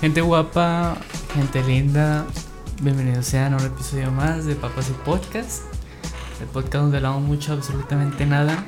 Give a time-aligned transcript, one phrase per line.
[0.00, 0.96] Gente guapa,
[1.34, 2.26] gente linda,
[2.82, 5.62] bienvenidos sean a un episodio más de Papas y Podcast.
[6.40, 8.64] El podcast donde hablamos mucho, absolutamente nada.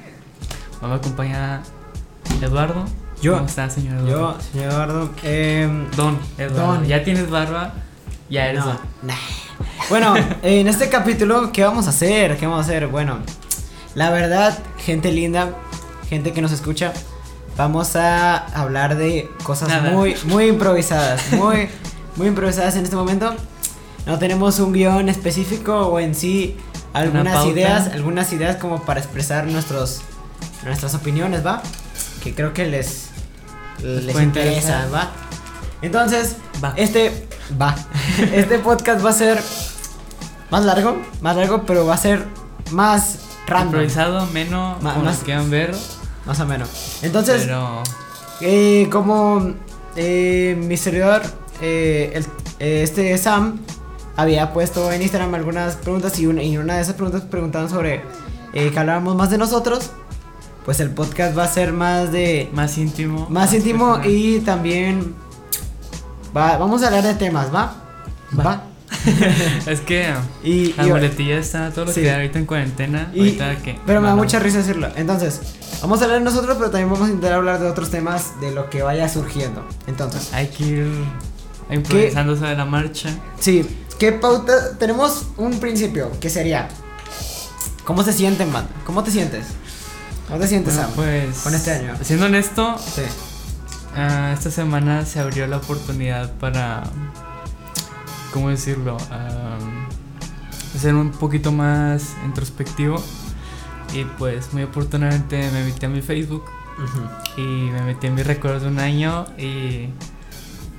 [0.80, 1.62] Me acompaña
[2.40, 2.84] Eduardo.
[3.20, 3.34] Yo.
[3.34, 4.34] ¿Cómo está, señor Eduardo?
[4.38, 5.10] Yo, señor Eduardo.
[5.24, 6.74] em, Don, Eduardo.
[6.74, 6.84] Don.
[6.86, 7.74] Ya tienes barba,
[8.30, 8.78] ya eres no, don.
[9.02, 9.14] nah.
[9.90, 12.36] Bueno, en este capítulo, ¿qué vamos a hacer?
[12.38, 12.86] ¿Qué vamos a hacer?
[12.88, 13.18] Bueno,
[13.94, 15.52] la verdad, gente linda,
[16.08, 16.92] gente que nos escucha,
[17.56, 19.90] vamos a hablar de cosas Nada.
[19.90, 21.68] muy, muy improvisadas, muy,
[22.14, 23.34] muy improvisadas en este momento.
[24.06, 26.56] No tenemos un guion específico o en sí
[26.92, 30.02] algunas ideas, algunas ideas como para expresar nuestros,
[30.64, 31.60] nuestras opiniones, ¿va?
[32.22, 33.08] Que creo que les,
[33.82, 34.94] les, interesa, interesar.
[34.94, 35.10] ¿va?
[35.82, 36.74] Entonces, Va.
[36.76, 37.26] este
[37.60, 37.74] va.
[38.32, 39.42] Este podcast va a ser
[40.48, 42.24] más largo, más largo, pero va a ser
[42.70, 45.74] más random, Improvisado, menos, Ma- más- nos quieran ver.
[46.26, 46.98] más o menos.
[47.02, 47.82] Entonces, pero
[48.40, 49.52] eh, como
[49.96, 51.22] eh, mi servidor,
[51.60, 52.26] eh, el-
[52.58, 53.60] eh, este Sam,
[54.16, 58.02] había puesto en Instagram algunas preguntas y una, y una de esas preguntas preguntaban sobre
[58.52, 59.90] que habláramos más de nosotros.
[60.64, 63.26] Pues el podcast va a ser más de más íntimo.
[63.30, 64.10] más íntimo personal.
[64.10, 65.14] y también
[66.36, 67.74] va, vamos a hablar de temas, ¿va?
[68.38, 68.42] Va.
[68.44, 68.62] Va.
[69.66, 70.12] es que
[70.42, 72.02] Y, la y- muletilla está todo lo Sí.
[72.02, 73.10] que ahorita en cuarentena.
[73.14, 73.78] y- ahorita que.
[73.86, 74.88] pero me da mucha risa decirlo.
[74.96, 75.40] Entonces,
[75.82, 78.68] vamos a hablar nosotros, pero también vamos a intentar hablar de otros temas de lo
[78.70, 79.66] que vaya surgiendo.
[79.86, 81.04] Entonces, Hay que ir
[81.70, 83.10] improvisando sobre la marcha.
[83.40, 83.66] sí,
[83.98, 84.76] ¿qué pauta?
[84.78, 86.68] Tenemos un principio que sería
[87.84, 88.66] ¿Cómo se sienten, man?
[88.84, 89.46] ¿Cómo te sientes?
[90.26, 90.96] ¿Cómo te sientes, Bueno, Sam?
[90.96, 91.38] pues.
[91.38, 91.94] con este año.
[92.02, 93.02] Siendo honesto, Sí.
[93.94, 96.82] ah, esta semana se abrió la oportunidad para.
[98.36, 98.98] ¿Cómo decirlo?
[99.10, 99.56] Ah,
[100.78, 103.02] ser un poquito más introspectivo.
[103.94, 106.44] Y pues, muy oportunamente me metí a mi Facebook
[107.38, 109.88] y me metí en mis recuerdos de un año y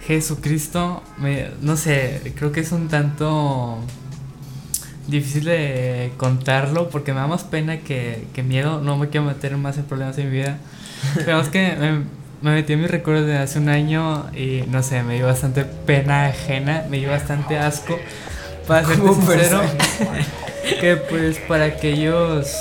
[0.05, 3.79] Jesucristo, me, no sé, creo que es un tanto
[5.07, 9.57] difícil de contarlo porque me da más pena que, que miedo, no me quiero meter
[9.57, 10.59] más en problemas en mi vida.
[11.15, 12.03] Pero es que me,
[12.41, 15.65] me metí en mis recuerdos de hace un año y no sé, me dio bastante
[15.65, 17.97] pena ajena, me dio bastante asco.
[18.67, 19.61] Para ser sincero,
[20.81, 22.53] que pues para aquellos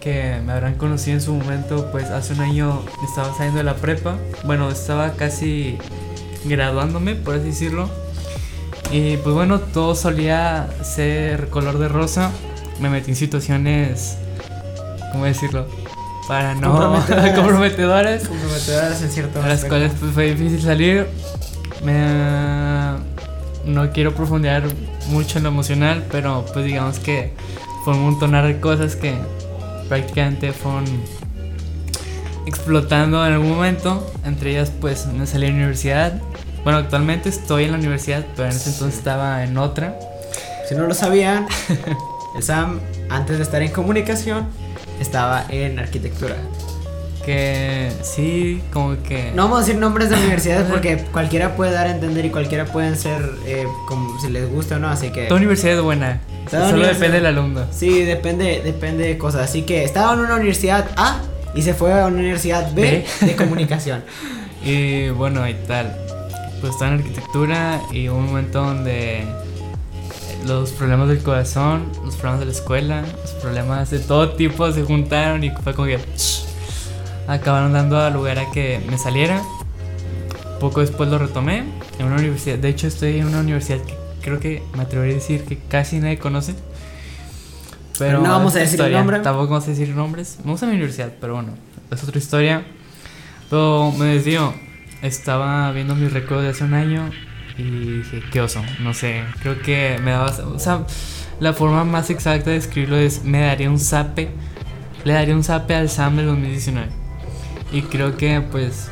[0.00, 3.76] que me habrán conocido en su momento, pues hace un año estaba saliendo de la
[3.76, 4.16] prepa.
[4.44, 5.78] Bueno, estaba casi
[6.44, 7.88] graduándome, por así decirlo.
[8.90, 12.32] Y pues bueno, todo solía ser color de rosa.
[12.80, 14.18] Me metí en situaciones,
[15.12, 15.66] ¿cómo decirlo?
[16.28, 17.34] Para no Comprometedoras.
[17.36, 18.28] comprometedoras.
[18.28, 21.06] Comprometedoras en cierto A las cuales pues, fue difícil salir.
[21.84, 22.92] Me-
[23.64, 24.62] no quiero profundizar
[25.08, 27.32] mucho en lo emocional, pero pues digamos que
[27.84, 29.14] fue un montonar de cosas que
[29.88, 30.84] prácticamente fueron
[32.46, 34.10] explotando en algún momento.
[34.24, 36.12] Entre ellas pues me salí de la universidad.
[36.64, 39.98] Bueno, actualmente estoy en la universidad, pero en ese entonces estaba en otra.
[40.68, 41.46] Si no lo sabían,
[42.36, 42.80] el Sam,
[43.10, 44.46] antes de estar en comunicación,
[45.02, 46.36] estaba en arquitectura.
[47.24, 49.30] Que sí, como que...
[49.34, 52.64] No vamos a decir nombres de universidades porque cualquiera puede dar a entender y cualquiera
[52.64, 55.26] pueden ser eh, como si les gusta o no, así que...
[55.26, 56.20] Toda universidad es buena.
[56.50, 57.66] Toda Solo depende del alumno.
[57.70, 59.42] Sí, depende, depende de cosas.
[59.42, 61.20] Así que estaba en una universidad A
[61.54, 63.26] y se fue a una universidad B, B.
[63.26, 64.02] de comunicación.
[64.64, 65.92] Y bueno, y tal.
[66.60, 69.24] Pues estaba en arquitectura y hubo un momento donde
[70.46, 74.82] los problemas del corazón, los problemas de la escuela, los problemas de todo tipo se
[74.82, 75.98] juntaron y fue como que
[77.28, 79.42] acabaron dando a lugar a que me saliera.
[80.60, 81.64] Poco después lo retomé
[81.98, 82.58] en una universidad.
[82.58, 85.98] De hecho, estoy en una universidad que creo que me atrevería a decir que casi
[85.98, 86.54] nadie conoce.
[87.98, 88.98] Pero No vamos a decir historia.
[88.98, 89.20] nombre.
[89.20, 90.38] Tampoco vamos a decir nombres.
[90.44, 91.50] Me gusta mi universidad, pero bueno,
[91.90, 92.64] es otra historia.
[93.50, 94.54] Pero me desvío.
[95.02, 97.10] Estaba viendo mis recuerdos de hace un año
[97.58, 97.62] y
[97.98, 98.62] dije, qué oso.
[98.80, 100.30] No sé, creo que me daba.
[100.46, 100.86] O sea,
[101.40, 104.30] la forma más exacta de escribirlo es: me daría un zape.
[105.04, 106.88] Le daría un zape al Sam del 2019.
[107.72, 108.90] Y creo que, pues,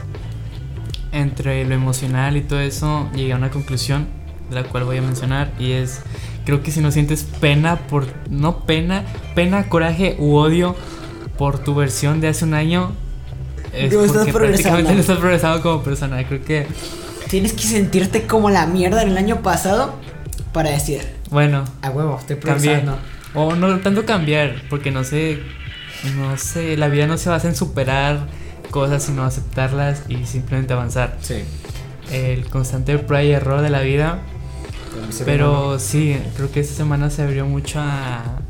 [1.12, 4.08] entre lo emocional y todo eso, llegué a una conclusión,
[4.48, 6.00] de la cual voy a mencionar, y es,
[6.44, 9.04] creo que si no sientes pena por, no pena,
[9.34, 10.74] pena, coraje u odio
[11.36, 12.92] por tu versión de hace un año,
[13.72, 16.24] es No estás porque prácticamente no estás progresando como persona.
[16.26, 16.66] Creo que,
[17.30, 19.94] Tienes que sentirte como la mierda en el año pasado
[20.52, 21.00] para decir,
[21.30, 22.98] bueno, a huevo, estoy progresando.
[23.34, 25.38] O no tanto cambiar, porque no sé,
[26.16, 28.26] no sé, la vida no se basa en superar
[28.72, 31.18] cosas, sino aceptarlas y simplemente avanzar.
[31.20, 31.44] Sí.
[32.10, 34.18] El constante prueba y error de la vida.
[35.24, 38.40] Pero sí, creo que esta semana se abrió mucho a,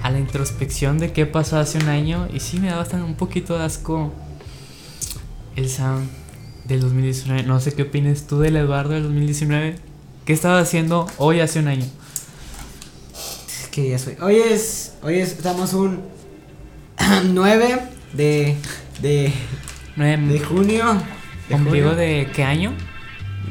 [0.00, 2.28] a la introspección de qué pasó hace un año.
[2.32, 4.12] Y sí, me da bastante un poquito de asco
[5.56, 6.06] el Sam
[6.66, 7.42] del 2019.
[7.44, 9.76] No sé qué opinas tú del Eduardo del 2019.
[10.24, 11.84] ¿Qué estaba haciendo hoy hace un año?
[13.70, 14.16] ¿Qué día soy?
[14.20, 14.94] Hoy es.
[15.02, 16.00] Hoy es, estamos un
[17.24, 17.78] 9
[18.14, 18.56] de.
[19.00, 19.32] de.
[19.96, 21.02] de junio.
[21.48, 21.94] De ¿Ombligo junio.
[21.94, 22.72] de qué año?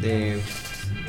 [0.01, 0.41] De.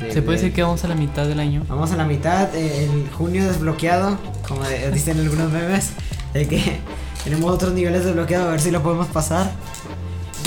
[0.01, 1.65] de Se puede de- decir que vamos a la mitad del año.
[1.67, 4.17] Vamos a la mitad, eh, el junio desbloqueado,
[4.47, 4.61] como
[4.93, 5.89] dicen algunos memes,
[6.33, 6.79] de que
[7.23, 9.51] tenemos otros niveles desbloqueados, a ver si lo podemos pasar.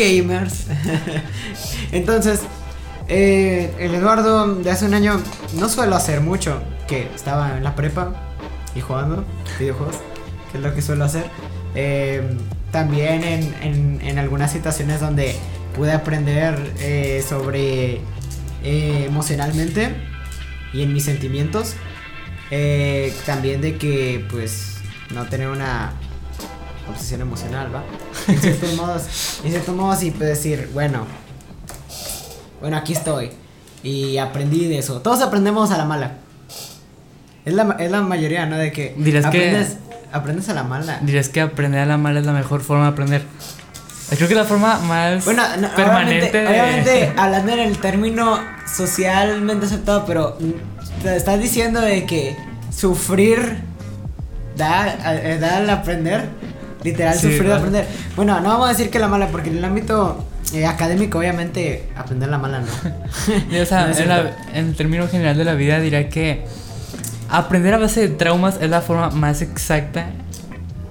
[0.01, 0.67] Gamers.
[1.93, 2.41] Entonces,
[3.09, 5.21] eh, el Eduardo de hace un año
[5.59, 8.13] no suelo hacer mucho, que estaba en la prepa
[8.75, 9.25] y jugando
[9.59, 9.97] videojuegos,
[10.51, 11.25] que es lo que suelo hacer.
[11.75, 12.23] Eh,
[12.73, 15.35] también en, en- en algunas situaciones donde
[15.77, 18.01] pude aprender eh, sobre
[18.63, 19.95] eh, emocionalmente
[20.73, 21.75] y en mis sentimientos.
[23.27, 24.79] También de que, pues,
[25.15, 25.93] no tener una
[26.89, 27.83] obsesión emocional, ¿va?
[28.29, 29.03] En ciertos modos,
[29.45, 31.07] en y pues decir, bueno,
[32.61, 33.31] bueno, aquí estoy.
[33.83, 35.01] Y aprendí de eso.
[35.01, 36.13] Todos aprendemos a la mala.
[37.45, 38.57] Es la, es la mayoría, ¿no?
[38.59, 39.77] De que Dirás que- aprendes,
[40.13, 40.99] aprendes a la mala.
[41.03, 43.23] Dirías que aprender a la mala es la mejor forma de aprender.
[44.11, 47.79] Creo que es la forma más Bueno, no, permanente obviamente, de- obviamente, hablando en el
[47.79, 50.37] término socialmente aceptado, pero
[51.03, 52.37] te estás diciendo de que
[52.77, 53.59] sufrir
[54.57, 56.29] da, eh, da al aprender,
[56.85, 57.87] literal Sí, sufrir de aprender.
[58.17, 60.25] Bueno, no vamos a decir que la mala, porque en el ámbito
[60.55, 62.67] eh, académico, obviamente, aprender la mala no.
[63.63, 66.45] O sea, No en, la- en término general de la vida diría que
[67.29, 70.07] aprender a base de traumas es la forma más exacta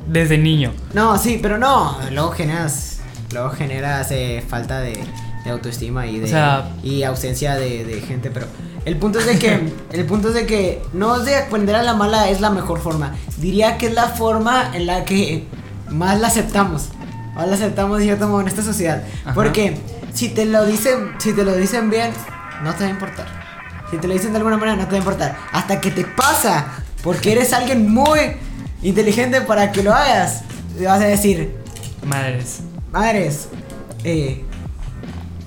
[0.07, 0.71] desde niño.
[0.93, 2.99] No, sí, pero no, luego generas,
[3.33, 4.97] luego generas eh, falta de,
[5.43, 8.47] de autoestima y de O sea- y ausencia de, de gente, pero
[8.85, 9.59] el punto es de que
[9.91, 12.79] el punto es de que no es de aprender a la mala es la mejor
[12.79, 13.15] forma.
[13.37, 15.43] Diría que es la forma en la que
[15.91, 16.89] más la aceptamos.
[17.35, 19.33] Más la aceptamos de cierto modo en esta sociedad, Ajá.
[19.33, 19.77] porque
[20.13, 22.11] si te lo dicen, si te lo dicen bien,
[22.63, 23.27] no te va a importar.
[23.89, 25.37] Si te lo dicen de alguna manera, no te va a importar.
[25.51, 26.67] Hasta que te pasa,
[27.03, 28.19] porque eres alguien muy
[28.83, 30.41] inteligente para que lo hagas.
[30.77, 31.55] Le vas a decir,
[32.05, 32.59] Madres.
[32.91, 33.47] madres,
[34.03, 34.43] eh,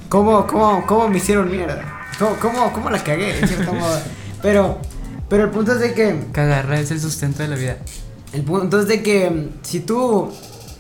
[0.08, 1.82] ¿cómo, cómo, cómo me hicieron mierda?
[2.18, 4.00] ¿Cómo, cómo, cómo la cagué, en cierto modo?
[4.42, 4.78] Pero,
[5.28, 7.76] pero el punto es de que, Cagarra es el sustento de la vida.
[8.32, 10.31] El punto es de que mm, si tú,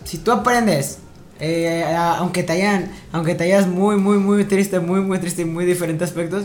[0.04, 0.98] si tú aprendes,
[1.40, 5.42] eh, a- aunque te hayan, aunque te hayas muy, muy, muy triste, muy, muy triste
[5.42, 6.44] y muy diferentes aspectos,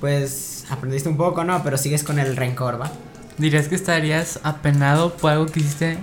[0.00, 1.62] pues aprendiste un poco, ¿no?
[1.62, 2.90] Pero sigues con el rencor, ¿va?
[3.36, 5.98] ¿Dirías que estarías apenado por algo que hiciste?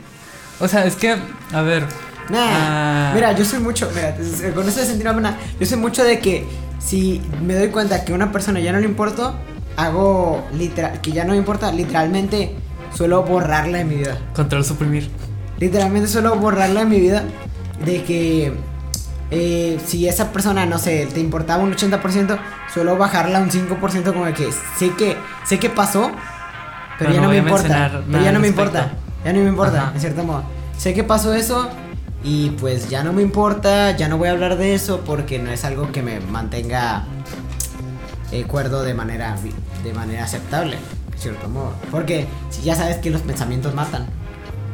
[0.60, 1.16] O sea, es que,
[1.52, 1.84] a ver.
[2.30, 4.16] Nah, ah, mira, yo soy mucho, mira,
[4.56, 6.46] con eso de sentir pena, yo soy mucho de que
[6.80, 9.36] si me doy cuenta que a una persona ya no le importo,
[9.76, 12.56] hago literal, que ya no me importa, literalmente
[12.96, 14.18] suelo borrarla de mi vida.
[14.34, 15.10] Control suprimir.
[15.60, 17.24] Literalmente suelo borrarla de mi vida
[17.84, 18.54] de que
[19.32, 22.38] eh, si esa persona, no sé, te importaba un 80%,
[22.74, 26.12] suelo bajarla un 5% como de que sé que, sé que pasó,
[26.98, 28.02] pero, Pero ya no me importa.
[28.10, 28.92] Pero ya no me importa.
[29.24, 29.92] Ya no me importa, Ajá.
[29.96, 30.44] en cierto modo.
[30.78, 31.70] Sé que pasó eso
[32.24, 35.52] y pues ya no me importa, ya no voy a hablar de eso porque no
[35.52, 37.04] es algo que me mantenga
[38.32, 39.36] eh, cuerdo de manera,
[39.84, 40.78] de manera aceptable,
[41.18, 41.74] cierto modo.
[41.92, 44.06] Porque si ya sabes que los pensamientos matan.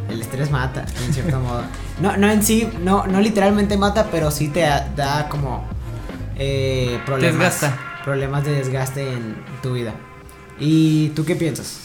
[0.09, 1.63] El estrés mata, en cierto modo.
[2.01, 5.63] No, no en sí, no, no literalmente mata, pero sí te da, como
[6.37, 7.35] eh, problemas.
[7.37, 7.79] Desgasta.
[8.03, 9.93] Problemas de desgaste en tu vida.
[10.59, 11.79] ¿Y tú qué piensas?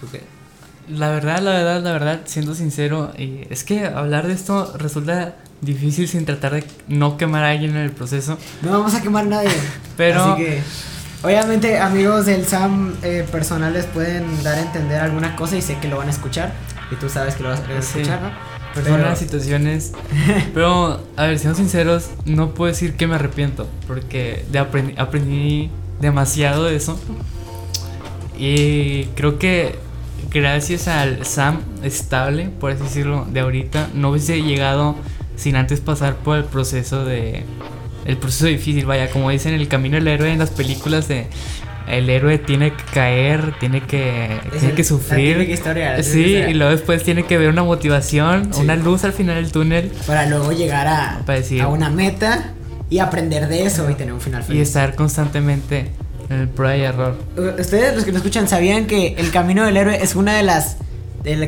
[0.00, 0.20] ¿Tú qué?
[0.88, 5.36] La verdad, la verdad, la verdad, siendo sincero, y es que hablar de esto resulta
[5.60, 8.36] difícil sin tratar de no quemar a alguien en el proceso.
[8.62, 9.50] No vamos a quemar a nadie.
[9.96, 10.62] Pero- Así que,
[11.22, 15.88] obviamente, amigos del SAM eh, personales pueden dar a entender alguna cosa y sé que
[15.88, 16.52] lo van a escuchar.
[16.90, 18.00] Y tú sabes que lo vas a Sí.
[18.00, 18.30] escuchar, ¿no?
[18.74, 19.92] Personas, Pero- situaciones.
[20.54, 23.66] Pero, a ver, siendo sinceros, no puedo decir que me arrepiento.
[23.86, 26.98] Porque de aprendí, aprendí demasiado de eso.
[28.38, 29.78] Y creo que
[30.30, 34.96] gracias al Sam estable, por así decirlo, de ahorita, no hubiese llegado
[35.36, 37.44] sin antes pasar por el proceso de.
[38.04, 41.26] El proceso difícil, vaya, como dicen, el camino del héroe en las películas de.
[41.88, 45.40] El héroe tiene que caer, tiene que, Es tiene el- que sufrir.
[45.50, 48.60] historia, sí, y luego después tiene que ver una motivación, Sí.
[48.60, 52.52] una luz al final del túnel Para luego llegar a, Para decir- a una meta
[52.88, 54.62] y aprender de eso y tener un final y feliz.
[54.68, 55.90] estar constantemente
[56.30, 57.18] en el prueba y error.
[57.58, 60.76] Ustedes, los que nos escuchan, ¿sabían que el camino del héroe es una de las.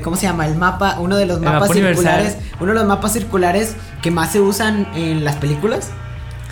[0.02, 0.46] ¿Cómo se llama?
[0.46, 2.04] El mapa, uno de los El mapas mapa universal.
[2.22, 2.36] circulares.
[2.60, 5.90] Uno de los mapas circulares que más se usan en las películas.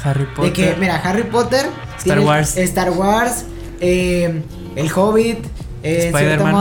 [0.04, 0.44] Harry Potter.
[0.44, 1.66] De que, mira, Harry Potter,
[1.99, 2.56] Star Wars.
[2.56, 3.44] Star Wars,
[3.80, 4.42] eh,
[4.76, 5.38] El Hobbit,
[5.85, 6.12] Eh,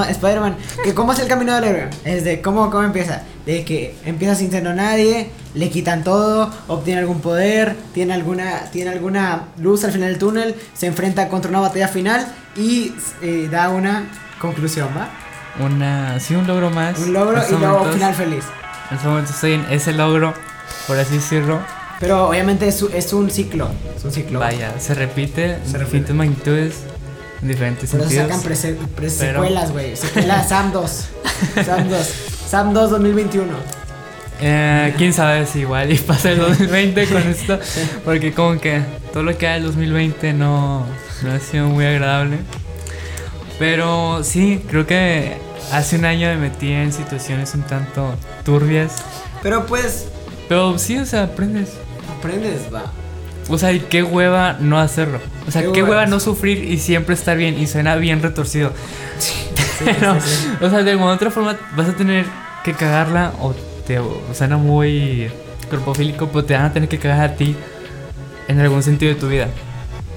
[0.10, 0.56] Spider-Man.
[0.84, 1.90] Que cómo es el camino del héroe.
[2.06, 3.22] Es de cómo, cómo empieza.
[3.46, 8.90] De que empieza sin ser nadie, le quitan todo, obtiene algún poder, tiene alguna, tiene
[8.90, 13.70] alguna luz al final del túnel, se enfrenta contra una batalla final y eh, da
[13.70, 14.06] una
[14.40, 15.10] conclusión, ¿va?
[15.64, 16.98] Una, sí, un logro más.
[17.00, 18.46] Un logro y luego un final feliz.
[18.90, 20.34] En este momento estoy en ese logro,
[20.88, 21.60] por así decirlo.
[22.02, 23.70] Pero obviamente es, un- es un ciclo.
[23.96, 24.40] Es un ciclo.
[24.40, 26.12] Vaya, se repite Se repite.
[26.14, 26.74] magnitudes,
[27.42, 28.28] en diferentes Por eso sentidos.
[28.28, 29.96] sacan prese- pre- pero- secuelas, güey.
[29.96, 31.06] Secuela Sam 2.
[31.66, 32.08] Sam 2.
[32.50, 33.54] Sam 2 2021.
[34.44, 37.60] Eh, quién sabe si igual y pasa el 2020 con esto,
[38.04, 38.82] porque como que
[39.14, 40.84] todo lo que hay del 2020 no,
[41.22, 42.38] no ha sido muy agradable.
[43.60, 45.38] Pero sí, creo que
[45.72, 49.04] hace un año me metí en situaciones un tanto turbias.
[49.44, 50.08] Pero pues,
[50.50, 51.70] Pero sí, o sea, aprendes.
[52.22, 52.84] Aprendes, va.
[53.50, 55.20] O sea, y qué hueva no hacerlo.
[55.48, 56.06] O sea, Qué qué, hueva.
[56.06, 57.60] no sufrir y siempre estar bien.
[57.60, 58.72] Y suena bien retorcido.
[59.18, 59.34] Sí,
[59.84, 60.48] Pero, sí.
[60.62, 62.26] o sea, de alguna otra forma vas a tener
[62.64, 63.54] que cagarla o
[63.88, 65.30] te o suena muy
[65.70, 67.56] corpofílico, pero te van a tener que cagar a ti
[68.48, 69.48] en algún sentido de tu vida.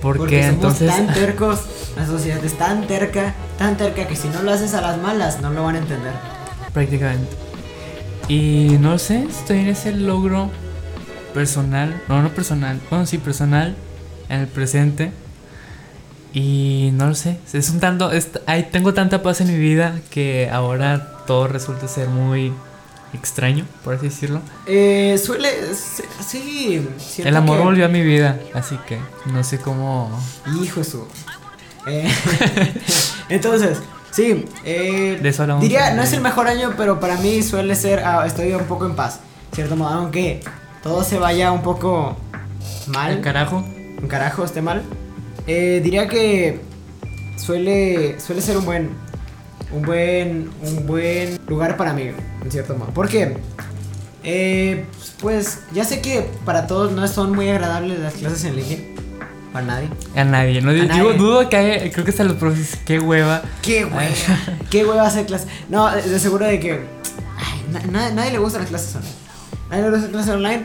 [0.02, 1.60] Porque, Porque somos entonces tan tercos,
[1.96, 5.40] la sociedad es tan terca, tan terca que si no lo haces a las malas
[5.40, 6.12] no lo van a entender.
[6.74, 7.30] prácticamente.
[8.28, 10.50] Y no sé, estoy en ese logro
[11.34, 13.74] personal, no, no personal, bueno, sí personal
[14.28, 15.12] en el presente.
[16.32, 20.00] Y no lo sé, es un tanto, es- hay, tengo tanta paz en mi vida
[20.10, 22.52] que ahora todo resulta ser muy
[23.12, 24.40] extraño, por así decirlo.
[24.66, 30.10] Eh, suele ser, El amor que- volvió a mi vida, así que no sé cómo.
[30.60, 31.06] Hijo de su.
[31.86, 32.10] Eh,
[33.28, 33.78] entonces,
[34.10, 34.44] sí.
[34.64, 38.00] eh, De eso diría, no es el- mejor año, pero para mí suele ser.
[38.04, 39.20] ah, estoy un poco en paz,
[39.54, 39.90] cierto modo.
[39.94, 40.40] Aunque
[40.84, 42.16] todo se vaya un poco
[42.86, 43.10] mal.
[43.12, 43.64] Al carajo.
[44.00, 44.82] un carajo esté mal.
[45.46, 46.60] eh, diría que
[47.36, 48.90] suele, suele ser un buen,
[49.72, 52.10] un buen, un buen lugar para mí,
[52.44, 52.90] en cierto modo.
[52.90, 53.36] ¿Por qué?
[54.22, 54.86] Eh,
[55.20, 58.78] pues ya sé que para todos no son muy agradables las clases en línea.
[59.52, 59.88] Para nadie.
[60.16, 60.60] A nadie.
[60.62, 61.12] No, digo, nadie.
[61.14, 63.42] dudo que haya, creo que hasta los profes, qué hueva.
[63.62, 64.00] ¿Qué hueva?
[64.70, 65.48] ¿Qué hueva hacer clases?
[65.68, 66.72] No, de de seguro de que.
[66.72, 69.12] Ay, na- na- nadie le gustan las clases online.
[69.82, 70.64] Gustan las clases online.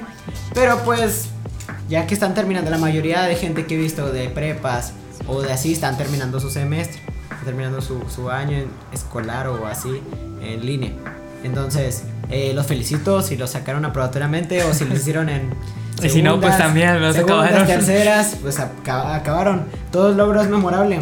[0.54, 1.30] Pero pues,
[1.89, 4.94] ya que están terminando, la mayoría de gente que he visto de prepas
[5.28, 10.01] o de así están terminando su semestre, están terminando su, su año escolar o así
[10.42, 10.92] en línea.
[11.44, 15.54] Entonces, eh, los felicito si lo sacaron aprobatoriamente o si lo hicieron en.
[16.01, 17.68] Y si no, pues también los segundas, acabaron.
[17.68, 19.66] terceras, pues acaba- acabaron.
[19.92, 21.01] Todos logros memorables.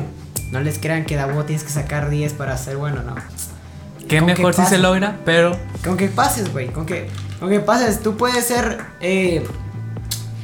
[0.52, 3.16] No les crean que Dabo tienes que sacar 10 para ser bueno, no.
[4.08, 7.50] Qué Con que mejor si se logra, pero Con que pases, güey, con que, con
[7.50, 9.46] que pases, tú puedes ser, eh,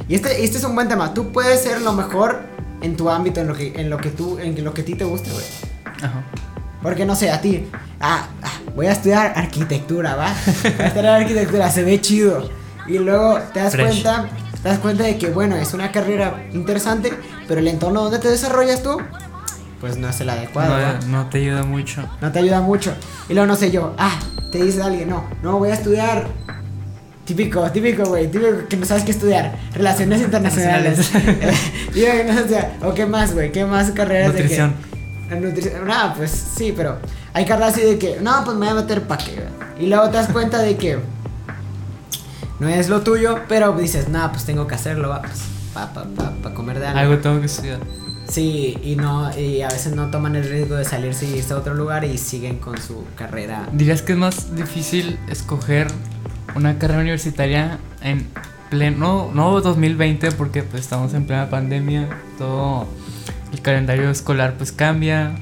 [0.08, 2.42] y este, este es un buen tema, tú puedes ser lo mejor
[2.82, 4.94] en tu ámbito, en lo que, en lo que tú, en lo que a ti
[4.94, 5.44] te guste, güey.
[6.02, 6.22] Ajá.
[6.84, 7.66] Porque no sé, a ti,
[7.98, 10.34] ah, ah, voy a estudiar arquitectura, ¿va?
[10.62, 12.50] Voy a estudiar arquitectura, se ve chido.
[12.86, 14.02] Y luego te das Fresh.
[14.02, 14.28] cuenta,
[14.62, 17.10] te das cuenta de que, bueno, es una carrera interesante,
[17.48, 18.98] pero el entorno donde te desarrollas tú,
[19.80, 20.76] pues no es el adecuado.
[21.06, 22.06] no, no te ayuda mucho.
[22.20, 22.94] no te ayuda mucho.
[23.30, 24.20] Y luego no sé yo, ah,
[24.52, 26.26] te dice alguien, no, no voy a estudiar.
[27.24, 29.56] Típico, típico, güey, típico que no sabes qué estudiar.
[29.72, 31.10] Relaciones internacionales.
[31.94, 32.72] Digo que no sabes estudiar.
[32.82, 34.74] O qué más, güey, qué más carreras Nutrición.
[35.30, 35.40] de que.
[35.40, 35.86] Nutrición.
[35.86, 36.98] No, pues sí, pero
[37.32, 39.84] hay carreras así de que, no, pues me voy a meter pa' qué, güey.
[39.84, 40.98] Y luego te das cuenta de que
[42.60, 45.40] no es lo tuyo, pero dices, no, pues tengo que hacerlo, va, pues,
[45.72, 47.00] pa, pa, pa, pa comer de algo.
[47.00, 47.80] Algo tengo que estudiar.
[48.28, 51.56] Sí, y no, y a veces no toman el riesgo de salirse y irse a
[51.56, 53.68] otro lugar y siguen con su carrera.
[53.72, 55.88] ¿Dirías que es más difícil escoger
[56.54, 58.26] una carrera universitaria en
[58.70, 62.08] pleno, no 2020 porque pues estamos en plena pandemia,
[62.38, 62.88] todo
[63.52, 65.36] el calendario escolar pues cambia,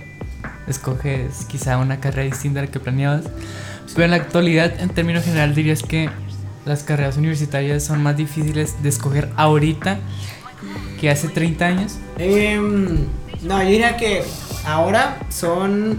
[0.67, 3.25] escoges quizá una carrera distinta a la que planeabas,
[3.95, 6.11] pero en la actualidad en términos general dirías que
[6.65, 9.99] las carreras universitarias son más difíciles de escoger ahorita
[11.01, 11.99] que hace 30 años.
[12.19, 13.07] Em,
[13.43, 14.23] no, yo diría que
[14.65, 15.99] ahora son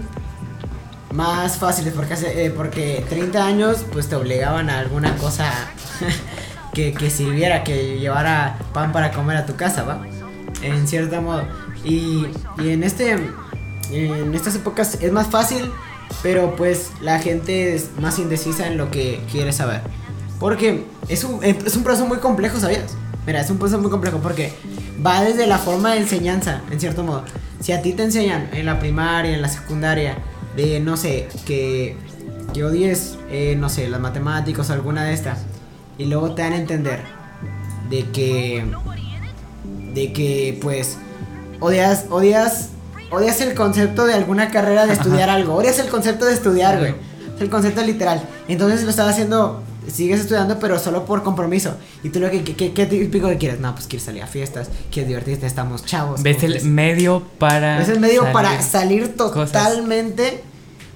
[1.14, 5.48] más fáciles porque, eh, porque 30 años pues te obligaban a alguna cosa
[6.74, 10.04] que, que sirviera, que llevara pan para comer a tu casa, ¿va?
[10.62, 11.46] En cierto modo.
[11.84, 12.26] Y,
[12.58, 13.16] y en este
[13.92, 15.70] en estas épocas es más fácil,
[16.22, 19.82] pero pues la gente es más indecisa en lo que quiere saber.
[20.40, 22.96] Porque es un, es un proceso muy complejo, ¿sabías?
[23.26, 24.52] Mira, es un proceso muy complejo porque
[25.04, 27.24] va desde la forma de enseñanza, en cierto modo.
[27.60, 30.18] Si a ti te enseñan en la primaria, en la secundaria,
[30.56, 31.96] de no sé, que,
[32.52, 35.40] que odies, eh, no sé, las matemáticas o alguna de estas,
[35.98, 37.00] y luego te dan a entender
[37.90, 38.64] de que,
[39.92, 40.98] de que pues
[41.60, 42.70] odias, odias,
[43.10, 45.54] odias el concepto de alguna carrera de estudiar algo.
[45.54, 46.94] Odias el concepto de estudiar, güey.
[47.34, 48.22] Es el concepto literal.
[48.48, 51.74] Entonces lo estás haciendo, sigues estudiando, pero solo por compromiso.
[52.02, 53.60] Y tú lo que, que, que- ¿qué típico que quieres?
[53.60, 56.22] No, pues quieres salir a fiestas, quieres divertirte, estamos chavos.
[56.22, 57.80] Ves el que- medio para.
[57.82, 58.32] es el medio salir.
[58.32, 59.52] para salir cosas.
[59.52, 60.42] totalmente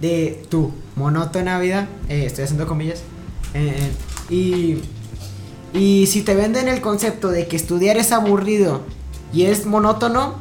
[0.01, 1.89] de tu monótona vida.
[2.09, 3.01] eh, estoy haciendo comillas.
[3.55, 3.75] eh,
[4.31, 4.79] eh, y,
[5.79, 8.83] y si te venden el concepto de que estudiar es aburrido
[9.33, 10.35] y es monótono,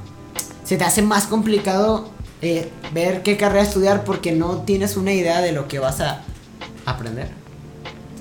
[0.64, 2.10] se te hace más complicado
[2.42, 6.22] eh, ver qué carrera estudiar porque no tienes una idea de lo que vas a
[6.86, 7.30] aprender.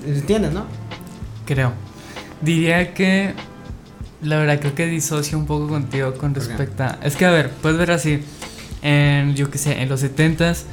[0.05, 0.65] ¿Entiendes, no?
[1.45, 1.73] Creo.
[2.41, 3.33] Diría que.
[4.21, 6.97] La verdad, creo que disocio un poco contigo con respecto a.
[7.03, 8.23] Es que, a ver, puedes ver así.
[8.81, 10.63] En, yo qué sé, en los 70s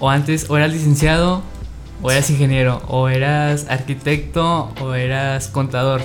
[0.00, 1.42] o antes, o eras licenciado,
[2.02, 6.02] o eras ingeniero, o eras arquitecto, o eras contador.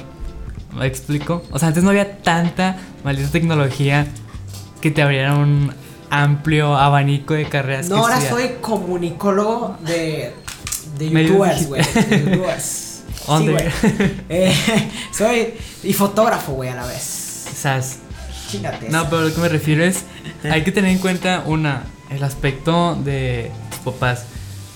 [0.73, 1.43] ¿Me explico?
[1.51, 4.07] O sea, antes no había tanta maldita tecnología
[4.81, 5.73] que te abriera un
[6.09, 7.89] amplio abanico de carreras.
[7.89, 10.33] No, que ahora soy comunicólogo de,
[10.97, 11.81] de youtubers, güey.
[11.83, 12.91] De youtubers.
[13.25, 13.55] Sí.
[14.29, 14.53] Eh,
[15.11, 17.01] soy y fotógrafo, güey, a la vez.
[17.01, 17.97] Sas.
[18.51, 18.89] Chingate.
[18.89, 20.03] No, pero lo que me refiero es,
[20.43, 24.25] hay que tener en cuenta una, el aspecto de tus papás.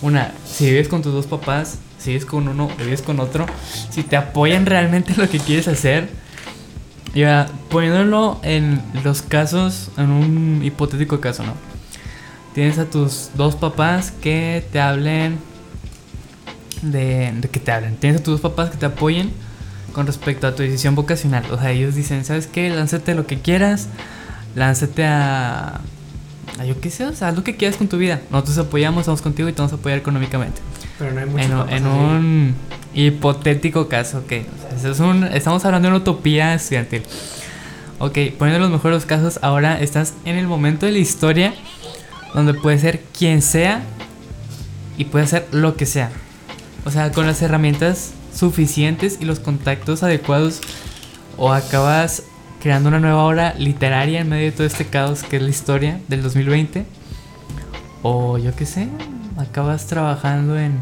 [0.02, 3.46] Una, si vives con tus dos papás, si vives con uno o vives con otro,
[3.92, 6.10] si te apoyan realmente en lo que quieres hacer.
[7.14, 11.54] Y ahora, poniéndolo en los casos, en un hipotético caso, ¿no?
[12.54, 15.38] Tienes a tus dos papás que te hablen
[16.82, 17.96] de, de que te hablen.
[17.98, 19.32] Tienes a tus papás que te apoyen
[19.94, 21.44] con respecto a tu decisión vocacional.
[21.52, 22.70] O sea, ellos dicen, ¿sabes qué?
[22.70, 23.88] Lánzate lo que quieras.
[24.56, 25.82] Lánzate a...
[26.60, 28.22] a yo qué sé, o sea, haz lo que quieras con tu vida.
[28.32, 30.62] Nosotros apoyamos, estamos contigo y te vamos a apoyar económicamente.
[30.98, 32.56] Pero no hay mucho En, en un
[32.94, 34.34] hipotético caso, ok.
[34.78, 37.04] O sea, es un- estamos hablando de una utopía estudiantil.
[38.00, 41.54] Ok, poniendo los mejores casos, ahora estás en el momento de la historia
[42.34, 43.82] donde puedes ser quien sea
[44.98, 46.10] y puedes hacer lo que sea.
[46.86, 50.62] O sea, con las herramientas suficientes y los contactos adecuados,
[51.38, 52.24] o acabas
[52.62, 56.00] creando una nueva obra literaria en medio de todo este caos que es la historia
[56.08, 56.86] del 2020,
[58.04, 58.88] o yo qué sé,
[59.38, 60.82] acabas trabajando en,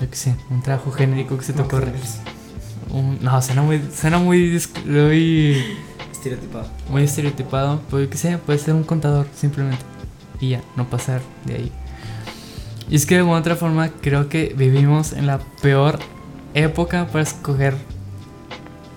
[0.00, 1.90] yo qué sé, un trabajo genérico que se te No, ocurre.
[1.92, 2.18] pues,
[2.90, 5.64] Un- no, suena muy, suena muy, muy,
[6.12, 6.68] Estereotipado.
[6.90, 9.82] muy estereotipado, pero yo qué sé, puede ser un contador simplemente.
[10.40, 11.72] Y ya, no pasar de ahí.
[12.88, 15.98] Y es que de alguna otra forma creo que vivimos en la peor
[16.54, 17.74] época para escoger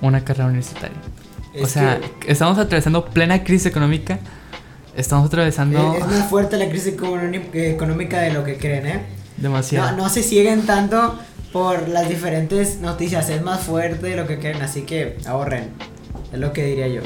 [0.02, 0.98] una carrera universitaria.
[1.56, 4.20] o Es sea, que estamos atravesando plena crisis económica.
[4.96, 9.02] Estamos atravesando es, es más fuerte la crisis económi- económica de lo que creen, ¿eh?
[9.38, 9.92] demasiado.
[9.92, 11.18] No, no se siguen tanto
[11.54, 13.30] por las diferentes noticias.
[13.30, 15.70] Es más fuerte de lo que creen, así que ahorren.
[16.34, 17.02] Es lo que diría yo.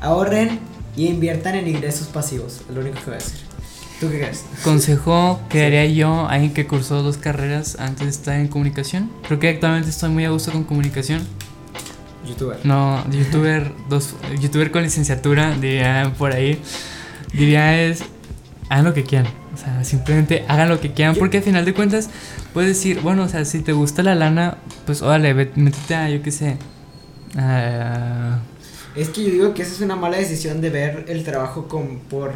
[0.00, 0.60] Ahorren
[0.94, 2.60] y inviertan en ingresos pasivos.
[2.68, 3.45] Es lo único que voy a decir.
[4.00, 4.44] ¿Tú qué crees?
[4.62, 9.10] Consejo que daría yo a alguien que cursó dos carreras antes de estar en comunicación.
[9.26, 11.26] Creo que actualmente estoy muy a gusto con comunicación.
[12.28, 12.58] Youtuber.
[12.64, 16.60] No, youtuber, dos, youtuber con licenciatura, diría por ahí.
[17.32, 18.02] Diría es,
[18.68, 19.32] hagan lo que quieran.
[19.54, 21.14] O sea, simplemente hagan lo que quieran.
[21.14, 22.10] Porque al final de cuentas,
[22.52, 26.20] puedes decir, bueno, o sea, si te gusta la lana, pues órale, métete a, yo
[26.22, 26.58] qué sé.
[27.38, 28.40] a-
[28.94, 32.00] Es que yo digo que esa es una mala decisión de ver el trabajo con,
[32.00, 32.34] por,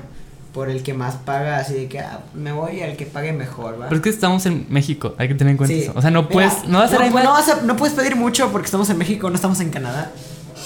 [0.52, 3.74] por el que más paga, así de que ah, me voy al que pague mejor,
[3.80, 3.84] ¿va?
[3.88, 5.82] pero es que estamos en México, hay que tener en cuenta Sí.
[5.82, 5.92] eso.
[5.94, 8.16] O sea, no Mira, puedes, no vas a no, no vas a- no puedes pedir
[8.16, 10.10] mucho porque estamos en México, no estamos en Canadá.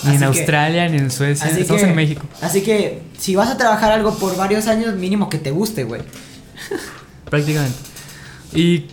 [0.05, 2.27] ni en que- Australia, ni en Suecia, estamos que- en México.
[2.43, 6.03] Así que si vas a trabajar algo por varios años, mínimo que te guste, güey.
[7.31, 7.77] Prácticamente.
[8.55, 8.87] Y,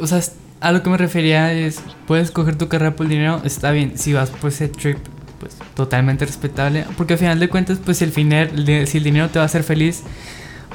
[0.00, 0.20] o sea,
[0.60, 3.96] a lo que me refería es, puedes coger tu carrera por el dinero, está bien.
[3.98, 4.98] Si vas por ese trip,
[5.40, 6.84] pues totalmente respetable.
[6.96, 8.50] Porque al final de cuentas, pues si el, final,
[8.86, 10.02] si el dinero te va a hacer feliz,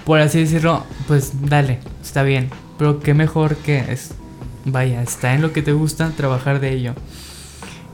[0.06, 2.50] por así decirlo, pues dale, está bien.
[2.78, 4.12] Pero qué mejor que es,
[4.66, 6.94] vaya, está en lo que te gusta, trabajar de ello.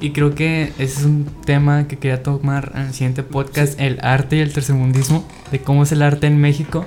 [0.02, 4.00] Y creo que ese es un tema que quería tomar en el siguiente podcast, el
[4.02, 6.86] arte y el tercermundismo, de cómo es el arte en México.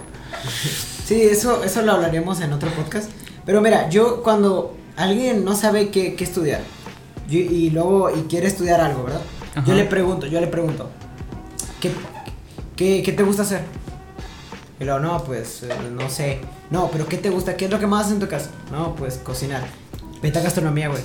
[1.05, 3.11] Sí, eso, eso lo hablaremos en otro podcast.
[3.45, 6.61] Pero mira, yo cuando alguien no sabe qué, qué estudiar
[7.29, 9.21] yo- y luego y quiere estudiar algo, ¿verdad?
[9.55, 9.67] Ajá.
[9.67, 10.91] Yo le pregunto, yo le pregunto,
[11.81, 11.91] ¿qué,
[12.77, 13.63] qué, qué te gusta hacer?
[14.81, 16.41] Y luego, no, pues, eh, no sé.
[16.71, 17.57] No, pero ¿qué te gusta?
[17.57, 18.49] ¿Qué es lo que más haces en tu casa?
[18.73, 19.63] No, pues, cocinar.
[20.23, 21.03] Vete a gastronomía, güey.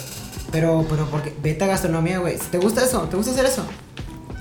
[0.52, 1.34] Pero, pero, ¿por qué?
[1.44, 2.38] Vete a gastronomía, güey.
[2.52, 3.02] ¿Te gusta eso?
[3.02, 3.64] ¿Te gusta hacer eso?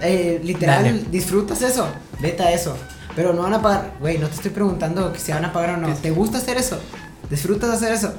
[0.00, 1.04] Eh, literal, Dale.
[1.10, 1.86] disfrutas eso.
[2.20, 2.76] Vete a eso.
[3.16, 3.94] Pero no van a pagar.
[4.00, 5.92] Güey, no te estoy preguntando si van a pagar o no.
[5.94, 6.78] ¿Te gusta hacer eso?
[7.28, 8.12] ¿Disfrutas hacer eso?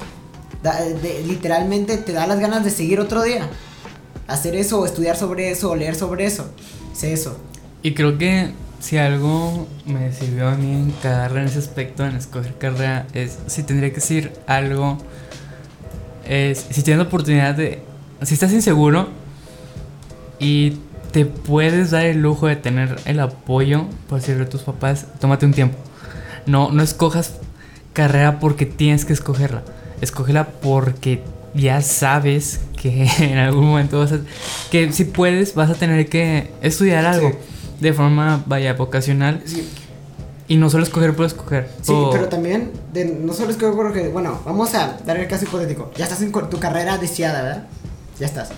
[0.61, 3.47] Da- de- literalmente te da las ganas de seguir otro día.
[4.27, 6.49] Hacer eso, estudiar sobre eso, leer sobre eso.
[6.93, 7.37] Sé eso.
[7.81, 12.15] Y creo que si algo me sirvió a mí en carrera en ese aspecto, en
[12.15, 14.97] escoger carrera, es si tendría que decir algo,
[16.25, 17.81] es si tienes la oportunidad de,
[18.21, 19.09] si estás inseguro
[20.39, 20.77] y
[21.11, 25.45] te puedes dar el lujo de tener el apoyo, por decirlo de tus papás, tómate
[25.45, 25.77] un tiempo.
[26.45, 27.33] No, no escojas
[27.93, 29.63] carrera porque tienes que escogerla.
[30.01, 31.23] Escógela porque
[31.57, 34.19] ya sabes que en algún momento vas a...
[34.71, 37.35] Que si puedes vas a tener que estudiar algo Sí.
[37.81, 39.41] de forma, vaya, vocacional.
[39.45, 39.67] Sí,
[40.47, 41.69] Y no solo escoger por escoger.
[41.81, 45.27] sí, O- pero también, de, no solo es que porque, bueno, vamos a dar el
[45.27, 45.91] caso hipotético.
[45.97, 47.67] Ya estás en tu carrera deseada, ¿verdad?
[48.19, 48.49] Ya estás.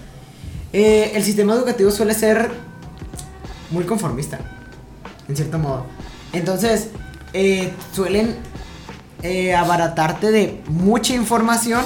[0.72, 2.52] Eh, el sistema educativo suele ser
[3.72, 4.38] muy conformista,
[5.28, 5.86] en cierto modo.
[6.34, 6.90] Entonces,
[7.34, 8.36] eh, suelen
[9.24, 11.84] eh, abaratarte de mucha información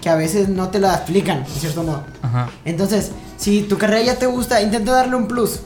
[0.00, 2.04] que a veces no te la explican, en cierto modo.
[2.22, 2.50] Ajá.
[2.64, 5.60] Entonces, si tu carrera ya te gusta, intenta darle un plus.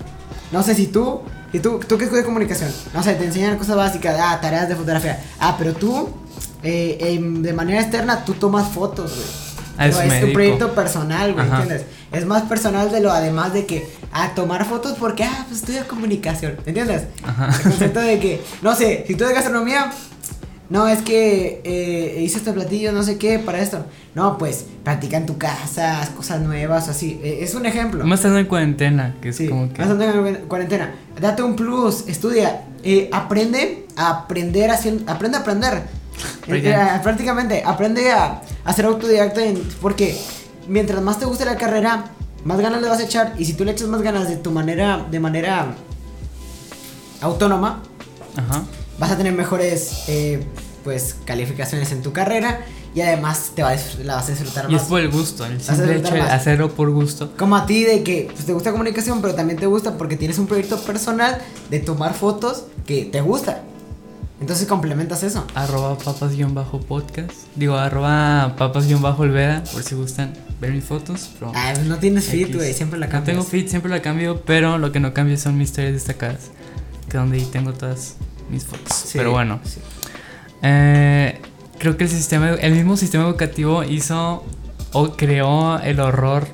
[0.52, 3.76] No sé si tú, y tú, tú que estudias comunicación, no sé, te enseñan cosas
[3.76, 5.22] básicas, ah, tareas de fotografía.
[5.38, 6.08] Ah, pero tú,
[6.62, 9.44] eh, em, de manera externa, tú tomas fotos, güey.
[9.76, 11.62] A me es tu proyecto personal, güey, Ajá.
[11.62, 11.86] ¿entiendes?
[12.12, 15.86] Es más personal de lo, además de que, ah, tomar fotos porque, ah, pues estudio
[15.88, 17.04] comunicación, ¿entiendes?
[17.24, 17.48] Ajá.
[17.56, 19.90] El concepto de que, no sé, si tú de gastronomía,
[20.70, 23.84] no, es que eh, hice este platillo, no sé qué, para esto.
[24.14, 27.20] No, pues, practica en tu casa, haz cosas nuevas, así.
[27.22, 28.04] Eh, es un ejemplo.
[28.04, 29.78] Más estando en cuarentena, que es Sí, como que...
[29.82, 30.94] más estando en cuarentena.
[31.20, 35.82] Date un plus, estudia, eh, aprende a aprender haciendo, aprende a aprender.
[36.46, 40.16] Eh, prácticamente, aprende a, a ser autodidacta en- porque
[40.68, 42.04] mientras más te guste la carrera,
[42.44, 44.50] más ganas le vas a echar y si tú le echas más ganas de tu
[44.50, 45.74] manera, de manera
[47.20, 47.82] autónoma,
[48.36, 48.62] Ajá.
[48.98, 50.44] Vas a tener mejores eh,
[50.84, 52.60] pues calificaciones en tu carrera
[52.94, 54.88] y además te va a disfr- la vas a disfrutar Y es más.
[54.88, 56.30] por el gusto, el simple hecho de más.
[56.32, 57.32] hacerlo por gusto.
[57.36, 60.38] Como a ti de que pues, te gusta comunicación, pero también te gusta porque tienes
[60.38, 61.38] un proyecto personal
[61.70, 63.62] de tomar fotos que te gusta.
[64.40, 65.44] Entonces complementas eso.
[65.54, 67.30] Arroba papas-podcast.
[67.56, 71.30] Digo, arroba papas-olveda, por si gustan ver mis fotos.
[71.38, 72.54] Pero Ah, pues no tienes X.
[72.54, 73.36] güey, siempre la no cambias.
[73.38, 76.50] tengo feed, siempre la cambio, pero lo que no cambia son mis historias destacadas.
[77.08, 78.14] Que donde ahí tengo todas
[78.50, 78.94] mis fotos.
[78.94, 79.80] Sí, pero bueno, sí.
[80.62, 81.40] eh,
[81.78, 84.44] creo que el sistema, el mismo sistema educativo hizo
[84.92, 86.46] o creó el horror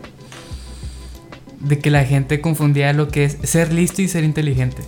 [1.61, 4.83] de que la gente confundía lo que es ser listo y ser inteligente.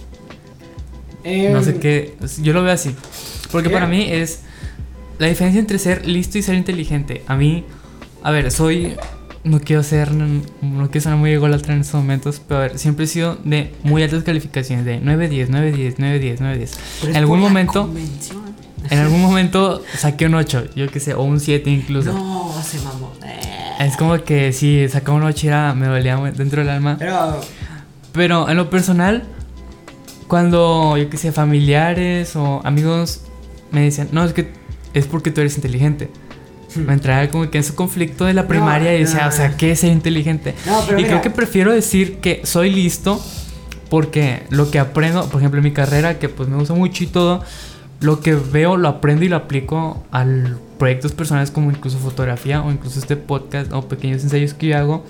[1.24, 2.16] No Em, sé qué.
[2.42, 2.94] Yo lo veo así.
[3.52, 4.40] Porque para mí es.
[5.18, 7.22] La diferencia entre ser listo y ser inteligente.
[7.28, 7.64] A mí.
[8.22, 8.96] A ver, soy.
[9.44, 10.12] No quiero ser.
[10.12, 12.40] No quiero sonar muy ególatra en estos momentos.
[12.46, 14.84] Pero a ver, siempre he sido de muy altas calificaciones.
[14.84, 16.78] De 9, 10, 9, 10, 9, 10, 9, 10.
[17.00, 17.90] pero En algún momento.
[18.90, 20.74] En algún momento saqué un 8.
[20.76, 21.14] Yo qué sé.
[21.14, 22.12] O un 7 incluso.
[22.12, 23.12] No, se mamó.
[23.24, 23.86] Eh.
[23.86, 26.96] Es como que si sacaba un 8 era, me dolía dentro del alma.
[26.98, 27.40] Pero
[28.12, 29.24] Pero en lo personal,
[30.28, 33.22] cuando, yo qué sé, familiares o amigos
[33.70, 34.52] me decían, no, es que
[34.94, 36.10] es porque tú eres inteligente.
[36.76, 39.28] Me entraba como que en ese conflicto de la primaria y decía, no.
[39.28, 40.54] o sea, ¿qué es ser inteligente?
[40.66, 41.08] No, y mira.
[41.08, 43.22] creo que prefiero decir que soy listo
[43.90, 47.08] porque lo que aprendo, por ejemplo, en mi carrera, que pues me gusta mucho y
[47.08, 47.42] todo,
[48.00, 50.26] lo que veo lo aprendo y lo aplico a
[50.78, 55.04] proyectos personales como incluso fotografía o incluso este podcast o pequeños ensayos que yo hago,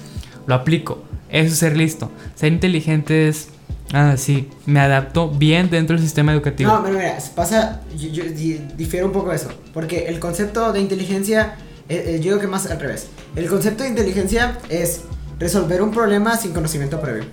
[0.46, 1.02] lo aplico.
[1.30, 2.10] Eso es ser listo.
[2.34, 3.48] Ser inteligente es,
[3.92, 6.72] ah, sí, me adapto bien dentro del sistema educativo.
[6.72, 10.72] No, pero mira, pasa, yo, yo di- difiero un poco de eso, porque el concepto
[10.72, 11.54] de inteligencia,
[11.88, 13.06] eh, eh, yo digo que más al revés.
[13.36, 15.00] El concepto de inteligencia es
[15.38, 17.24] resolver un problema sin conocimiento previo.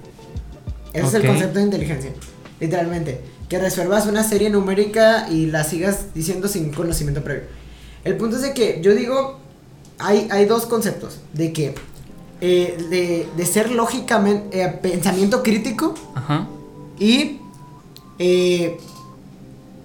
[0.93, 1.21] Ese es Ok.
[1.21, 2.11] el concepto de inteligencia,
[2.59, 3.21] literalmente.
[3.47, 7.43] Que resuelvas una serie numérica y la sigas diciendo sin conocimiento previo.
[8.03, 9.39] El punto es de que yo digo,
[9.97, 11.75] hay, hay dos conceptos, de que
[12.41, 16.47] eh, de, de ser lógicamente, eh, pensamiento crítico Ajá.
[16.99, 17.39] y
[18.19, 18.79] eh,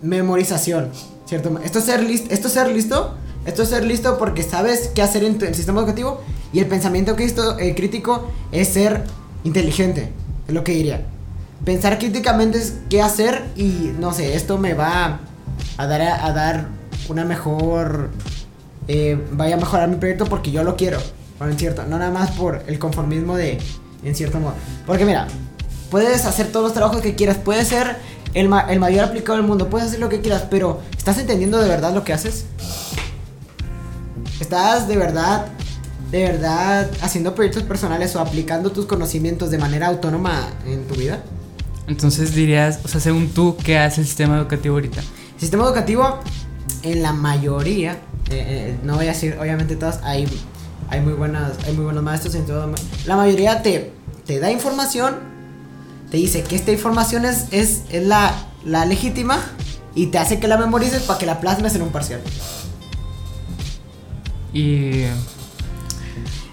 [0.02, 0.90] memorización,
[1.26, 1.58] ¿cierto?
[1.64, 3.14] Esto es ser listo, esto es ser listo,
[3.46, 6.20] esto es ser listo porque sabes qué hacer en tu- el sistema educativo
[6.52, 9.04] y el pensamiento cristo- eh, crítico es ser
[9.44, 10.12] inteligente,
[10.48, 11.04] es lo que diría.
[11.64, 15.20] Pensar críticamente es qué hacer y no sé, esto me va
[15.78, 16.68] a dar a, dar
[17.08, 18.10] una mejor
[18.88, 20.98] eh, vaya a mejorar mi proyecto porque yo lo quiero,
[21.38, 23.58] bueno, en cierto, no nada más por el conformismo de
[24.04, 24.54] en cierto modo.
[24.86, 25.26] Porque mira,
[25.90, 27.96] puedes hacer todos los trabajos que quieras, puedes ser
[28.34, 31.58] el, ma- el mayor aplicado del mundo, puedes hacer lo que quieras, pero ¿estás entendiendo
[31.58, 32.46] de verdad lo que haces?
[34.40, 35.46] ¿Estás de verdad,
[36.10, 41.22] de verdad haciendo proyectos personales o aplicando tus conocimientos de manera autónoma en tu vida?
[41.86, 45.00] Entonces dirías, o sea, según tú, ¿qué hace el sistema educativo ahorita?
[45.00, 46.18] El sistema educativo,
[46.82, 47.92] en la mayoría,
[48.30, 50.26] eh, eh, no voy a decir obviamente todos, hay,
[50.88, 52.72] hay, muy, buenas, hay muy buenos maestros en todo.
[53.06, 53.92] La mayoría te,
[54.26, 55.16] te da información,
[56.10, 58.32] te dice que esta información es, es, es la,
[58.64, 59.40] la legítima
[59.94, 62.20] y te hace que la memorices para que la plasmes en un parcial.
[64.52, 65.02] Y.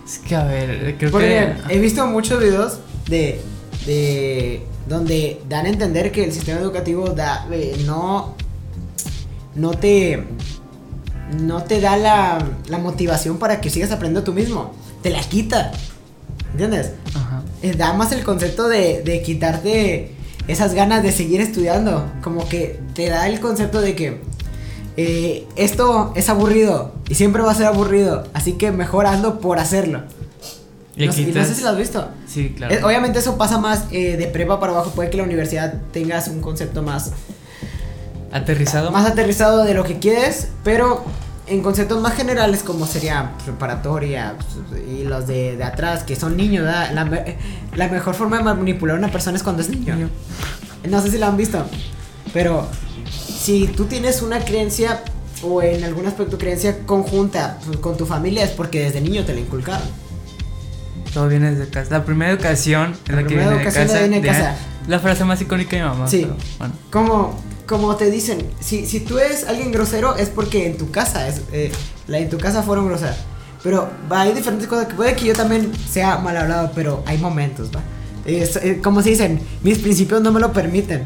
[0.05, 1.75] Es que, a ver, creo Porque que.
[1.75, 3.41] he visto muchos videos de,
[3.85, 8.35] de donde dan a entender que el sistema educativo da, eh, no,
[9.55, 10.25] no te
[11.39, 14.73] no te da la, la motivación para que sigas aprendiendo tú mismo.
[15.01, 15.71] Te la quita.
[16.51, 16.91] ¿Entiendes?
[17.15, 17.43] Ajá.
[17.61, 20.15] Eh, Da más el concepto de, de quitarte
[20.47, 22.05] esas ganas de seguir estudiando.
[22.21, 24.21] Como que te da el concepto de que
[24.97, 28.25] eh, esto es aburrido y siempre va a ser aburrido.
[28.33, 30.01] Así que mejor hazlo por hacerlo.
[30.97, 31.13] No, y no
[31.45, 32.09] sé si lo has visto.
[32.27, 32.75] Sí, claro.
[32.75, 34.91] Eh, obviamente eso pasa más eh, de prepa para abajo.
[34.91, 37.11] Puede que la universidad tengas un concepto más,
[38.31, 38.91] Aterrizado.
[38.91, 41.03] más aterrizado de lo que quieres, pero
[41.47, 44.35] en conceptos más generales como sería preparatoria
[44.89, 46.65] y los de, de atrás, que son niños.
[46.93, 47.37] La, me-
[47.75, 50.09] la mejor forma de manipular a una persona es cuando es niño.
[50.89, 51.65] No sé si lo han visto,
[52.33, 52.67] pero
[53.37, 55.03] si tú tienes una creencia
[55.43, 59.33] o en algún aspecto creencia conjunta pues, con tu familia es porque desde niño te
[59.33, 59.87] la inculcaron.
[61.13, 61.91] Todo viene desde casa.
[61.97, 63.99] La primera educación es La la, que primera viene de educación casa.
[63.99, 64.55] viene de casa.
[64.87, 66.07] La frase más icónica de mi mamá.
[66.07, 66.21] Sí.
[66.21, 66.73] pero bueno.
[66.89, 67.39] Como,
[67.71, 71.41] como te dicen, si, si tú eres alguien grosero es porque en tu casa, es,
[71.53, 71.71] eh,
[72.05, 73.15] la, en tu casa fueron groseras.
[73.63, 77.17] Pero va, hay diferentes cosas que puede que yo también sea mal hablado, pero hay
[77.17, 77.81] momentos, ¿va?
[78.25, 81.05] Es, eh, como se dicen, mis principios no me lo permiten.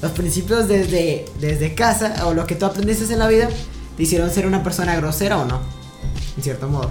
[0.00, 3.48] Los principios desde, desde casa o lo que tú aprendiste en la vida
[3.96, 5.62] te hicieron ser una persona grosera o no,
[6.36, 6.90] en cierto modo.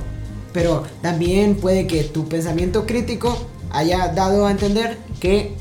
[0.52, 3.38] Pero también puede que tu pensamiento crítico
[3.72, 5.56] haya dado a entender que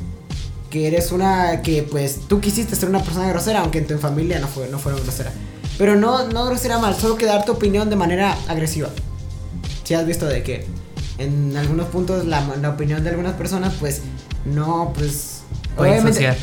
[0.72, 4.38] que eres una que pues tú quisiste ser una persona grosera aunque en tu familia
[4.40, 5.30] no fue no fueron grosera.
[5.78, 8.88] Pero no no grosera mal solo que dar tu opinión de manera agresiva.
[9.84, 10.66] Si has visto de que
[11.18, 14.00] en algunos puntos la, la opinión de algunas personas pues
[14.46, 15.42] no pues
[15.76, 16.36] Puede disociar.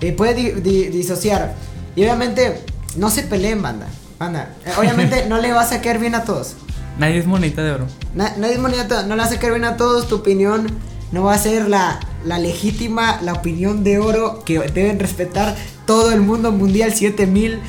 [0.00, 1.54] eh, puede di- di- disociar.
[1.94, 2.62] Y obviamente
[2.96, 3.86] no se peleen banda
[4.18, 4.54] banda.
[4.64, 6.54] Eh, obviamente no le vas a caer bien a todos.
[6.98, 7.86] Nadie es monita de oro.
[8.14, 10.66] Na- nadie es moneda, no le vas a caer bien a todos, tu opinión
[11.12, 16.12] no va a ser la, la legítima, la opinión de oro que deben respetar todo
[16.12, 17.60] el mundo mundial, 7 mil,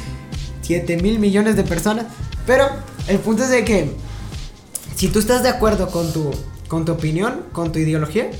[0.61, 2.05] 7 mil millones de personas.
[2.45, 2.65] Pero
[3.07, 3.91] el punto es de que
[4.95, 6.31] si tú estás de acuerdo con tu,
[6.67, 8.31] con tu opinión, con tu ideología,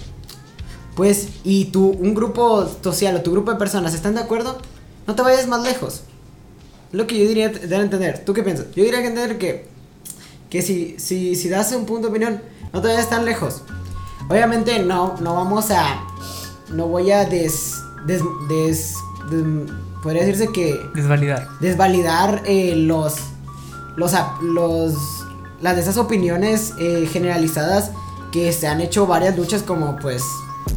[0.96, 4.58] pues y tú, un grupo social o tu grupo de personas están de acuerdo,
[5.06, 6.04] no te vayas más lejos.
[6.92, 8.24] Lo que yo diría de entender.
[8.26, 8.68] ¿Tú qué piensas?
[8.74, 9.78] Yo diría que entender que
[10.50, 12.42] que si, si, si das un punto de opinión,
[12.74, 13.64] no te vayas tan lejos.
[14.30, 16.02] Obviamente no, no vamos a,
[16.70, 18.94] no voy a des, des, des,
[19.30, 19.72] des-
[20.04, 21.48] podría decirse que Desvalidar.
[21.60, 23.16] desvalidar eh, los,
[23.96, 24.12] los,
[24.42, 24.94] los,
[25.62, 27.92] las de esas opiniones eh, generalizadas
[28.32, 30.24] que se han hecho varias luchas como pues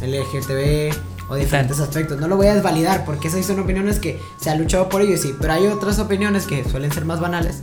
[0.01, 0.93] LGTB
[1.29, 2.19] o diferentes aspectos.
[2.19, 5.17] No lo voy a desvalidar porque esas son opiniones que se ha luchado por ello,
[5.17, 7.61] sí, pero hay otras opiniones que suelen ser más banales.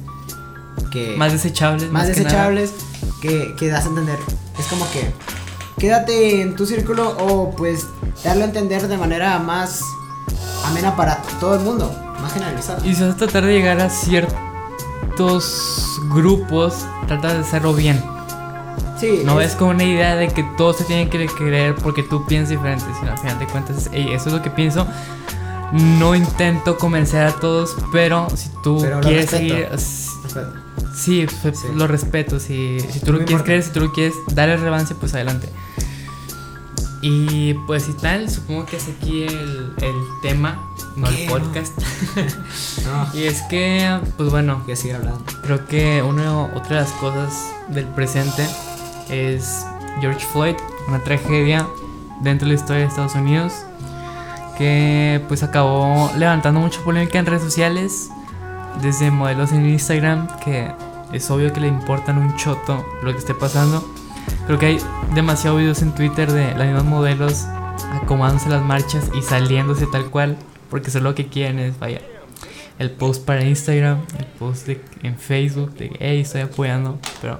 [0.92, 1.90] Que, Más desechables.
[1.90, 2.72] más que desechables
[3.20, 4.18] que, que das a entender.
[4.58, 5.10] Es como que
[5.78, 7.86] quédate en tu círculo o pues
[8.24, 9.82] darlo a entender de manera más
[10.66, 12.84] amena para todo el mundo, más generalizada.
[12.86, 15.44] Y si vas a tratar de llegar a ciertos
[16.12, 18.02] grupos, trata de hacerlo bien.
[18.98, 22.02] Sí, No es- es como una idea de que todos se tienen que creer porque
[22.02, 24.86] tú piensas diferente, sino al final de cuentas, es, "Ey, eso es lo que pienso.
[25.72, 29.68] No intento convencer a todos, pero si tú Pero quieres seguir.
[30.94, 31.68] Sí, Sí.
[31.74, 32.38] lo respeto.
[32.40, 35.48] Si, si tú lo quieres creer, si tú lo quieres darle relevancia, pues adelante.
[37.00, 41.72] Y pues y tal, supongo que es aquí el, el tema, no el podcast.
[42.84, 45.22] No, y es que, pues bueno, a seguir hablando.
[45.42, 47.32] Creo que una, otra de las cosas
[47.68, 48.44] del presente
[49.08, 49.64] es
[50.00, 50.56] George Floyd,
[50.88, 51.68] una tragedia
[52.20, 53.52] dentro de la historia de Estados Unidos
[54.58, 58.10] que pues acabó levantando mucha polémica en redes sociales,
[58.82, 60.70] desde modelos en Instagram que
[61.12, 63.86] es obvio que le importan un choto lo que esté pasando.
[64.46, 64.78] Creo que hay
[65.14, 67.46] demasiados videos en Twitter de las mismas modelos
[68.02, 70.36] acomodándose las marchas y saliéndose tal cual,
[70.70, 72.00] porque eso lo que quieren es, vaya,
[72.78, 77.38] el post para Instagram, el post de- en Facebook de hey, estoy apoyando, pero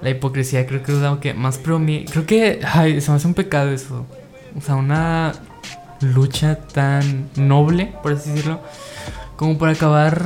[0.00, 3.26] la hipocresía creo que es algo que más promi creo que ay, se me hace
[3.26, 4.06] un pecado eso.
[4.56, 5.32] O sea, una
[6.00, 8.60] lucha tan noble, por así decirlo,
[9.36, 10.22] como para acabar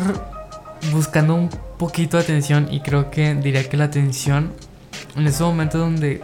[0.93, 4.53] buscando un poquito de atención y creo que diría que la atención
[5.17, 6.23] en ese momento donde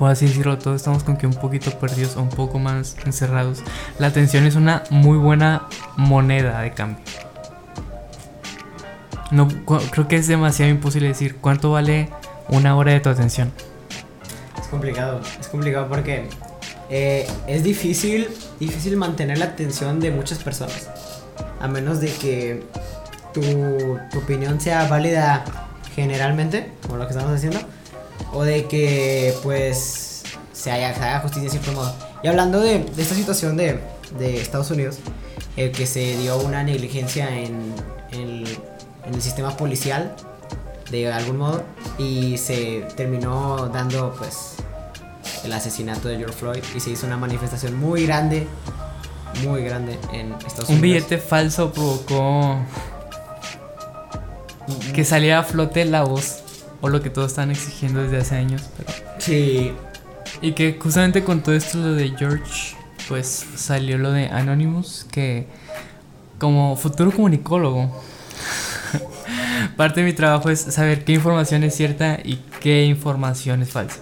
[0.00, 3.62] por así decirlo, todos estamos con que un poquito perdidos o un poco más encerrados.
[3.98, 7.04] La atención es una muy buena moneda de cambio.
[9.30, 12.08] No, creo que es demasiado imposible decir cuánto vale
[12.48, 13.52] una hora de tu atención.
[14.58, 16.28] Es complicado, es complicado porque
[16.88, 18.26] eh, es difícil,
[18.58, 20.88] difícil mantener la atención de muchas personas.
[21.60, 22.66] A menos de que
[23.32, 23.40] tu,
[24.10, 25.44] tu opinión sea válida
[25.94, 27.60] generalmente, como lo que estamos haciendo,
[28.32, 30.22] o de que pues
[30.52, 31.94] se haga justicia de cierto modo.
[32.22, 33.80] Y hablando de, esta situación de,
[34.18, 34.98] de Estados Unidos,
[35.56, 37.74] eh, que se dio una negligencia en,
[38.12, 38.44] en,
[39.06, 40.14] en el sistema policial
[40.90, 41.62] de algún modo
[41.98, 44.56] y se terminó dando pues
[45.44, 48.46] el asesinato de George Floyd y se hizo una manifestación muy grande,
[49.46, 50.70] muy grande en Estados Unidos.
[50.70, 52.58] Un billete falso provocó
[54.94, 56.42] que saliera a flote la voz
[56.80, 58.62] o lo que todos están exigiendo desde hace años.
[58.76, 59.72] pero- Sí,
[60.42, 62.74] Y que justamente con todo esto lo de George,
[63.08, 65.46] pues salió lo de Anonymous, que
[66.38, 67.90] como futuro comunicólogo,
[69.76, 73.98] parte de mi trabajo es saber qué información es cierta y qué información es falsa.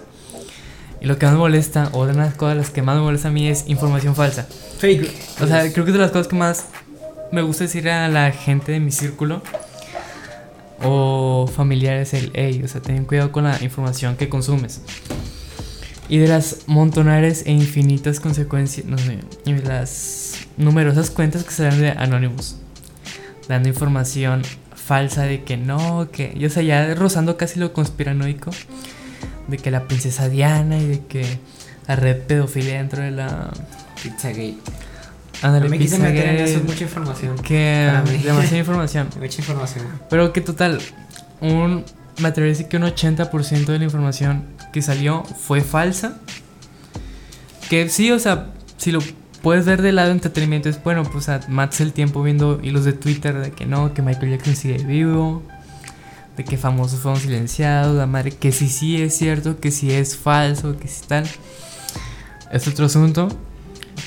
[1.01, 3.31] Y lo que más molesta, o de las cosas las que más me molesta a
[3.31, 4.47] mí es información falsa.
[4.79, 5.09] fake.
[5.41, 6.65] O sea, creo que es de las cosas que más
[7.31, 9.41] me gusta decir a la gente de mi círculo
[10.83, 14.81] o familiares el, hey, o sea, ten cuidado con la información que consumes.
[16.07, 21.51] Y de las montonares e infinitas consecuencias, no sé, y de las numerosas cuentas que
[21.51, 22.55] salen de Anonymous,
[23.47, 24.41] dando información
[24.73, 28.49] falsa de que no, que, y, o sea, ya rozando casi lo conspiranoico,
[29.49, 31.39] de que la princesa Diana y de que
[31.87, 33.51] la red pedofilia dentro de la...
[34.01, 34.57] Pizzagate.
[35.41, 37.37] Ándale, No me quise meter en eso, es mucha información.
[37.37, 38.17] que mí.
[38.17, 39.09] demasiada información.
[39.19, 39.85] Mucha información.
[40.09, 40.79] Pero que total,
[41.39, 41.85] un,
[42.19, 46.19] me atrevería a decir que un 80% de la información que salió fue falsa.
[47.69, 48.99] Que sí, o sea, si lo
[49.41, 52.83] puedes ver del lado de entretenimiento, es bueno, pues a mates el tiempo viendo hilos
[52.83, 55.43] de Twitter de que no, que Michael Jackson sigue vivo,
[56.37, 60.15] de que famosos fueron silenciados, la madre, que si sí es cierto, que si es
[60.15, 61.27] falso, que si tal.
[62.51, 63.27] Es otro asunto,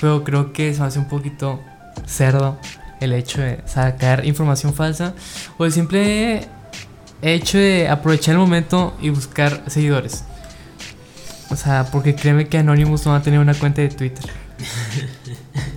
[0.01, 1.61] pero creo que se me hace un poquito
[2.07, 2.59] cerdo
[3.01, 5.15] el hecho de sacar información falsa
[5.59, 6.47] o el simple
[7.21, 10.25] hecho de aprovechar el momento y buscar seguidores.
[11.51, 14.31] O sea, porque créeme que Anonymous no va a tener una cuenta de Twitter.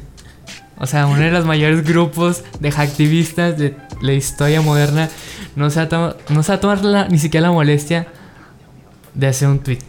[0.78, 5.10] O sea, uno de los mayores grupos de hacktivistas de la historia moderna
[5.56, 8.08] no se va a, to- no se va a tomar la- ni siquiera la molestia
[9.14, 9.80] de hacer un tweet.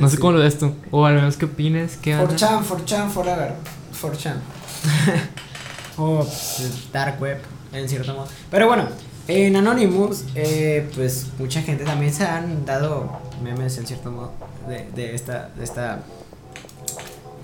[0.00, 0.74] No sé cómo lo ves tú.
[0.90, 1.96] O al menos qué opines.
[1.98, 2.16] ¿Qué?
[2.16, 3.52] 4chan, 4chan forever.
[4.00, 4.36] 4chan.
[5.98, 7.38] o pues, Dark Web,
[7.72, 8.28] en cierto modo.
[8.50, 8.88] Pero bueno,
[9.28, 13.10] en Anonymous, eh, pues mucha gente también se han dado
[13.42, 14.32] memes, en cierto modo,
[14.68, 16.00] de, de esta, de esta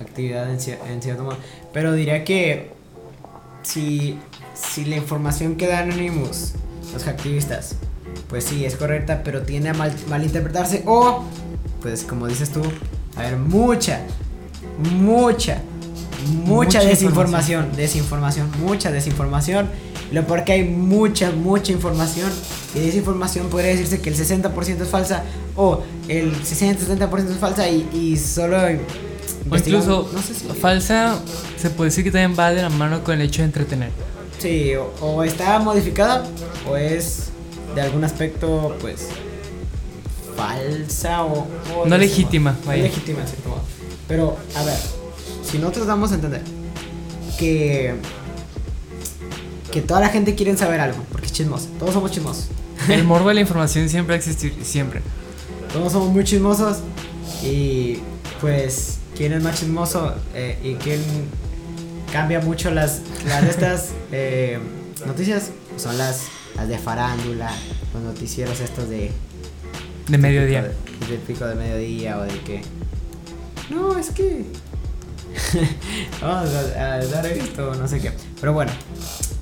[0.00, 1.36] actividad, en, cier- en cierto modo.
[1.72, 2.70] Pero diría que
[3.62, 4.18] si,
[4.54, 6.52] si la información que da Anonymous,
[6.92, 7.76] los activistas,
[8.28, 11.24] pues sí, es correcta, pero tiende a mal, malinterpretarse o,
[11.80, 12.60] pues como dices tú,
[13.16, 14.00] a ver, mucha,
[15.00, 15.60] mucha,
[16.26, 19.68] mucha, Mucha desinformación, desinformación, mucha desinformación.
[20.12, 22.30] Lo peor que hay mucha, mucha información.
[22.74, 25.24] Y de esa información podría decirse que el 60% es falsa
[25.56, 28.58] o el 60-70% es falsa y, y solo...
[29.50, 31.18] O incluso no sé si- falsa,
[31.60, 33.90] se puede decir que también va de la mano con el hecho de entretener.
[34.42, 36.26] Sí, o, o está modificada
[36.68, 37.28] o es
[37.76, 39.06] de algún aspecto, pues,
[40.36, 41.46] falsa o...
[41.76, 42.60] o No legítima, modo.
[42.62, 42.82] No vaya.
[42.82, 43.60] legítima, en cierto modo.
[44.08, 44.76] Pero, a ver,
[45.48, 46.42] si nosotros damos a entender
[47.38, 47.94] que...
[49.70, 51.68] Que toda la gente quiere saber algo, porque es chismoso.
[51.78, 52.48] Todos somos chismosos.
[52.88, 55.02] El morbo de la información siempre existir, siempre.
[55.72, 56.78] Todos somos muy chismosos
[57.44, 58.00] y
[58.40, 61.00] pues quién es más chismoso eh, y quién
[62.12, 64.58] cambia mucho las, las de estas eh,
[65.06, 67.50] noticias son las, las de farándula,
[67.94, 69.10] los noticieros estos de
[70.08, 70.62] De mediodía.
[70.62, 72.62] de, del pico de mediodía o de que
[73.70, 74.44] no es que
[76.20, 78.70] vamos a, a dar esto no sé qué pero bueno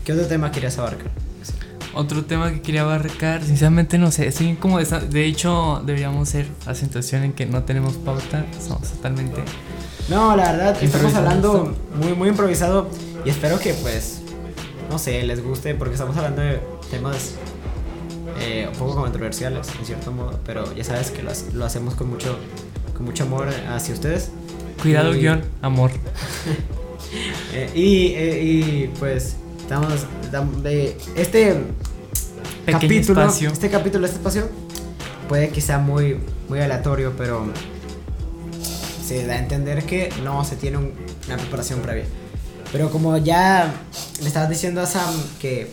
[0.04, 1.10] qué otro tema querías abarcar
[1.92, 6.46] Otro tema que quería abarcar, sinceramente no sé, estoy como de, de hecho deberíamos ser
[6.66, 9.42] a situación en que no tenemos pauta, somos totalmente
[10.08, 12.88] No, la verdad, estamos hablando muy, muy improvisado
[13.24, 14.20] y espero que pues,
[14.90, 17.34] no sé, les guste porque estamos hablando de temas
[18.40, 22.08] eh, un poco controversiales, en cierto modo, pero ya sabes que lo, lo hacemos con
[22.10, 22.36] mucho,
[22.96, 24.30] con mucho amor hacia ustedes.
[24.82, 25.90] cuidado Y- guion, amor.
[27.54, 30.06] eh, y, eh, y pues, estamos,
[30.62, 31.54] de este
[32.66, 33.50] Pequeño capítulo, espacio.
[33.50, 34.48] este capítulo, este espacio,
[35.28, 37.44] puede que sea muy, muy aleatorio, pero
[39.10, 40.92] se da a entender que no se tiene un-
[41.26, 42.04] una preparación previa.
[42.70, 43.72] Pero como ya
[44.20, 45.68] le estabas diciendo a Sam que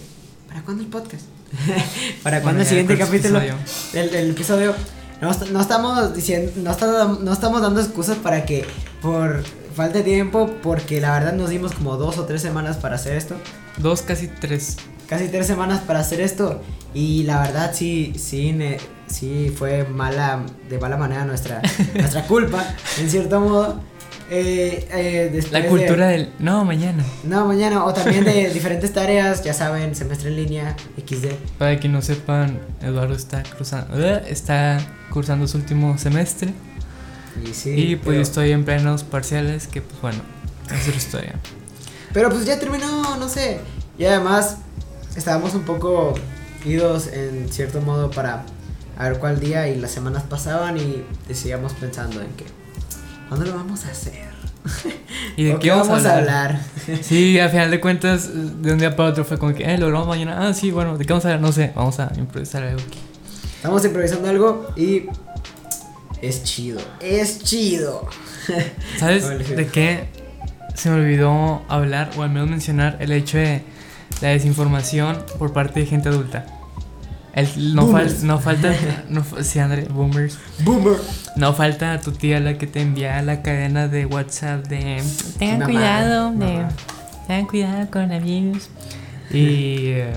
[0.47, 1.23] ¿para cuándo el podcast?
[2.23, 3.63] ¿Para cuándo Bueno, el siguiente ¿cuál capítulo episodio?
[3.93, 4.73] del, del episodio?
[5.21, 8.65] No, no estamos diciendo, no, está- no estamos dando excusas para que
[9.01, 9.43] por
[9.75, 13.15] falta de tiempo, porque la verdad nos dimos como dos o tres semanas para hacer
[13.17, 13.35] esto.
[13.77, 14.77] Dos, casi tres.
[15.08, 16.62] Casi tres semanas para hacer esto.
[16.93, 18.78] Y la verdad sí, sí, ne-
[19.08, 21.62] sí fue mala, de mala manera nuestra,
[21.95, 22.64] nuestra culpa,
[22.99, 23.80] en cierto modo.
[24.30, 26.34] Eh, eh, La de- cultura del.
[26.39, 27.03] No, mañana.
[27.24, 31.28] No, mañana, o también de diferentes tareas, ya saben, semestre en línea, XD.
[31.58, 34.80] Para que no sepan, Eduardo está cruzando, eh, está
[35.14, 36.53] cursando su último semestre.
[37.49, 37.70] Y sí.
[37.72, 40.20] y pues pero, estoy en plenos parciales, que pues bueno,
[40.76, 41.36] es otra historia.
[42.12, 43.60] pero pues ya terminó, no sé.
[43.97, 44.58] Y además,
[45.18, 46.13] estábamos un poco
[46.63, 48.45] idos en cierto modo para
[48.97, 51.03] a ver cuál día y las semanas pasaban y
[51.34, 52.45] seguíamos pensando en que,
[53.28, 54.28] ¿cuándo lo vamos a hacer?
[55.36, 56.61] ¿Y de ¿O qué vamos, a hablar?
[57.01, 59.88] Sí, al final de cuentas, de un día para otro fue como que, eh, lo
[59.88, 60.47] grabamos mañana.
[60.47, 61.41] Ah, sí, bueno, ¿de qué vamos a hablar?
[61.41, 62.99] No sé, vamos a improvisar algo aquí.
[63.55, 65.03] Estamos improvisando algo y
[66.22, 68.07] es chido, es chido.
[68.97, 70.07] ¿Sabes de qué
[70.74, 73.63] se me olvidó hablar o al menos mencionar el hecho de
[74.22, 76.45] la desinformación por parte de gente adulta?
[77.34, 78.74] El, no, fal- no falta,
[79.09, 80.39] no, sí, André, boomers.
[80.63, 80.97] Boomer.
[81.36, 85.03] No falta tu tía la que te envía la cadena de WhatsApp de
[85.38, 86.70] tengan Mamá, cuidado, de, mamá.
[87.28, 88.70] tengan cuidado con la virus.
[89.30, 90.13] Y eh,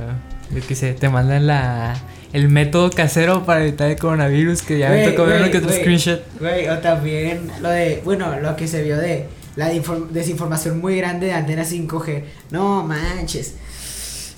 [0.55, 1.95] yo qué sé, te mandan la
[2.33, 5.59] el método casero para evitar el coronavirus que ya me Güey, tocó ver güey, que
[5.59, 6.23] otro screenshot.
[6.39, 9.27] Güey, o también lo de, bueno, lo que se vio de
[9.57, 12.23] la inform- desinformación muy grande de antena 5G.
[12.53, 13.57] No manches.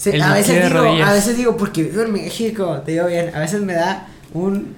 [0.02, 3.38] Se- a veces digo, a veces digo, porque vivo en México, te digo bien, a
[3.38, 4.74] veces me da un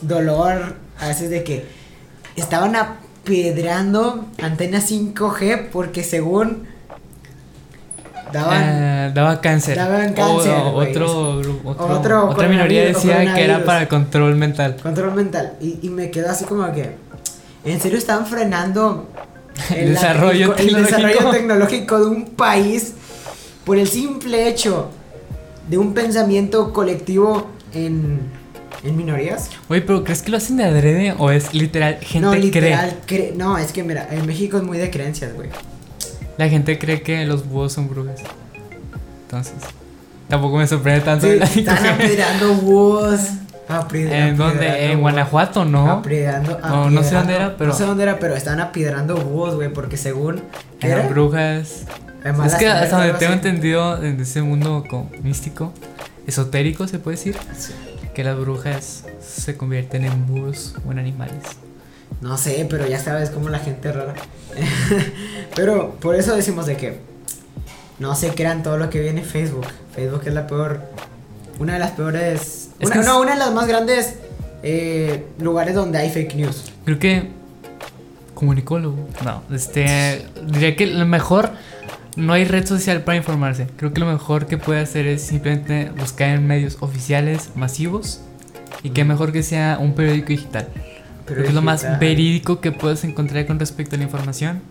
[0.00, 1.66] dolor, a veces de que
[2.36, 6.66] estaban apedreando antena 5G porque según
[8.32, 9.76] daban daba cáncer.
[9.76, 14.76] Daban cáncer, o- otro, gru- otro- Otro otra minoría decía que era para control mental.
[14.82, 16.96] control mental y, y me quedó así como que,
[17.64, 19.08] ¿en serio están frenando
[19.74, 21.30] El desarrollo el, el desarrollo tecnológico.
[21.30, 22.94] tecnológico de un país
[23.66, 24.88] por el simple hecho
[25.68, 28.20] de un pensamiento colectivo en,
[28.84, 29.50] en minorías?
[29.68, 32.42] Oye, pero ¿crees que lo hacen de adrede o es literal gente no, cree?
[32.42, 35.50] literal, cre- no, es que mira, en México es muy de creencias, güey.
[36.38, 38.20] La gente cree que los búhos son brujas.
[39.22, 39.54] Entonces,
[40.28, 41.26] tampoco me sorprende tanto.
[41.26, 41.90] Sí, están 5G.
[41.94, 43.20] apedreando búhos.
[43.94, 44.92] ¿En dónde?
[44.92, 45.00] En.
[45.00, 46.00] Guanajuato, ¿no?
[46.62, 49.72] No, no sé dónde era, pero- No sé dónde era, pero estaban apiedrando búhos, güey,
[49.72, 50.40] porque según...
[50.78, 51.08] ¿qué Eran era?
[51.08, 51.82] brujas.
[52.44, 55.72] Es que hasta donde tengo entendido en ese mundo como místico,
[56.26, 57.36] esotérico se puede decir,
[58.14, 61.42] que las brujas se convierten en búhos o en animales.
[62.20, 64.14] No sé, pero ya sabes cómo la gente rara.
[65.54, 66.98] pero por eso decimos de que
[67.98, 69.66] no se crean todo lo que viene en Facebook.
[69.94, 70.80] Facebook es la peor,
[71.58, 74.16] una de las peores, Es una, no, una de las más grandes
[74.62, 76.72] eh, lugares donde hay fake news.
[76.84, 77.30] Creo que
[78.34, 79.08] comunicólogo.
[79.24, 81.50] No, este diría que lo mejor
[82.16, 83.66] no hay red social para informarse.
[83.76, 88.20] Creo que lo mejor que puede hacer es simplemente buscar en medios oficiales masivos
[88.82, 90.68] y que mejor que sea un periódico digital.
[91.26, 94.62] Que es lo más verídico que puedes encontrar con respecto a la información.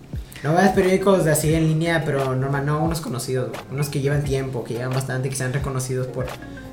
[0.43, 4.23] No veas periódicos de así en línea, pero normal, no unos conocidos, unos que llevan
[4.23, 6.27] tiempo, que llevan bastante, que sean reconocidos por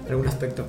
[0.08, 0.66] algún aspecto.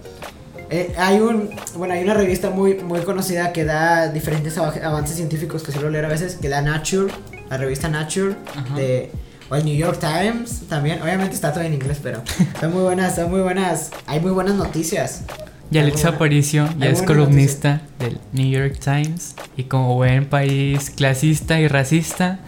[0.69, 5.17] Eh, hay un, bueno, hay una revista muy, muy conocida que da diferentes av- avances
[5.17, 7.13] científicos que suelo leer a veces, que da Nature,
[7.49, 8.75] la revista Nature, Ajá.
[8.75, 9.11] de,
[9.53, 12.23] o el New York Times también, obviamente está todo en inglés, pero
[12.59, 15.21] son muy buenas, son muy buenas, hay muy buenas noticias.
[15.69, 19.35] Y Alexa Aparicio ya es columnista del New York Times.
[19.57, 22.39] Y como buen país clasista y racista,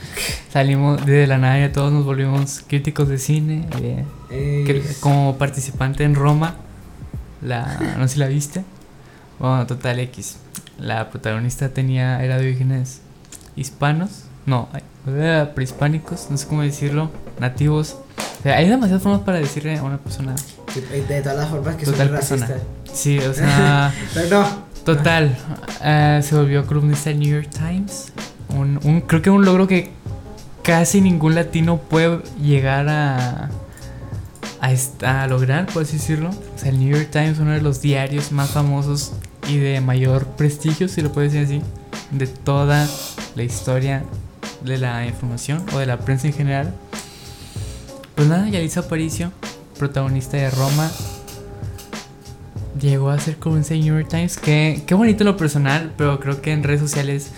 [0.51, 3.67] salimos de la nada y todos nos volvimos críticos de cine.
[4.29, 6.55] Eh, como participante en Roma,
[7.41, 8.63] la, no sé si la viste.
[9.39, 10.37] Bueno, total X.
[10.77, 13.01] La protagonista tenía, era de orígenes
[13.55, 14.24] hispanos.
[14.45, 14.69] No,
[15.53, 17.09] prehispánicos, no sé cómo decirlo.
[17.39, 17.97] Nativos.
[18.39, 20.35] O sea, hay demasiadas formas para decirle a una persona.
[20.91, 22.47] de, de todas las formas que Total son persona.
[22.47, 22.97] racistas.
[22.97, 23.93] Sí, o sea.
[24.29, 24.45] No,
[24.85, 25.35] Total,
[25.83, 28.11] eh, se volvió columnista del New York Times.
[28.49, 29.91] Un, un- creo que un logro que
[30.61, 33.49] casi ningún latino puede llegar a,
[34.61, 36.29] a, est- a lograr, por así decirlo.
[36.29, 39.13] O sea, el New York Times es uno de los diarios más famosos
[39.49, 41.61] y de mayor prestigio, si lo puedo decir así,
[42.11, 42.87] de toda
[43.35, 44.03] la historia
[44.65, 46.73] de la información o de la prensa en general.
[48.15, 49.31] Pues nada, Yalitza Aparicio,
[49.77, 50.89] protagonista de Roma,
[52.79, 54.37] llegó a ser de New York Times.
[54.37, 57.31] Que, qué bonito lo personal, pero creo que en redes sociales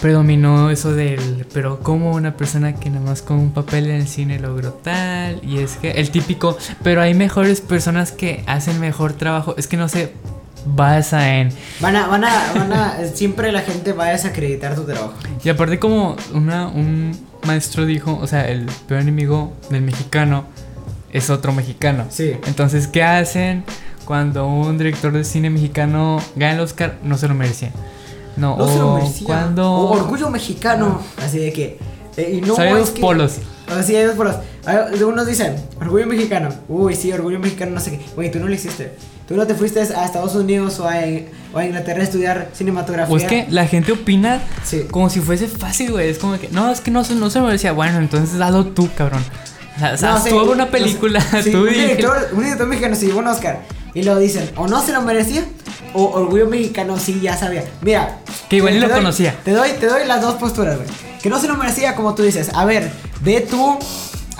[0.00, 1.46] predominó eso del.
[1.52, 5.40] Pero, como una persona que nada más con un papel en el cine logró tal.
[5.42, 6.56] Y es que el típico.
[6.82, 9.54] Pero hay mejores personas que hacen mejor trabajo.
[9.56, 10.12] Es que no sé.
[10.66, 11.50] Basa en...
[11.80, 15.14] Van a, van a, van a, siempre la gente va a desacreditar tu trabajo.
[15.44, 20.44] Y aparte como una, un maestro dijo, o sea, el peor enemigo del mexicano
[21.12, 22.06] es otro mexicano.
[22.10, 22.32] Sí.
[22.46, 23.64] Entonces, ¿qué hacen
[24.04, 26.96] cuando un director de cine mexicano gana el Oscar?
[27.02, 27.70] No se lo merecía.
[28.36, 29.26] No, No se lo o merecía.
[29.26, 29.70] cuando...
[29.72, 31.00] O orgullo mexicano.
[31.24, 31.78] Así de que.
[32.16, 33.38] eh, y no, Salen es los que- polos.
[33.68, 34.36] Así hay dos polos.
[35.04, 36.48] Unos dicen, orgullo mexicano.
[36.68, 38.04] Uy, sí, orgullo mexicano, no sé qué.
[38.16, 38.94] Güey, tú no lo hiciste.
[39.30, 40.94] Tú no te fuiste a Estados Unidos o a,
[41.54, 43.14] o a Inglaterra a estudiar cinematografía.
[43.14, 44.86] O es que la gente opina Sí.
[44.90, 46.08] como si fuese fácil, güey.
[46.10, 47.70] Es como que, no, es que no, se- no se me decía.
[47.70, 49.22] Bueno, entonces hazlo tú, cabrón.
[49.76, 52.66] O sea, No, sí, tú hago una no película, Sí, tú un, director, un director
[52.66, 53.60] mexicano se llevó un Oscar.
[53.94, 55.44] Y lo dicen, o no se lo merecía,
[55.94, 57.62] o orgullo mexicano sí ya sabía.
[57.82, 58.18] Mira.
[58.48, 59.36] Que igual ni lo doy- conocía.
[59.44, 60.88] Te doy, te doy las dos posturas, güey.
[61.22, 62.50] Que no se lo merecía, como tú dices.
[62.52, 63.78] A ver, ve tú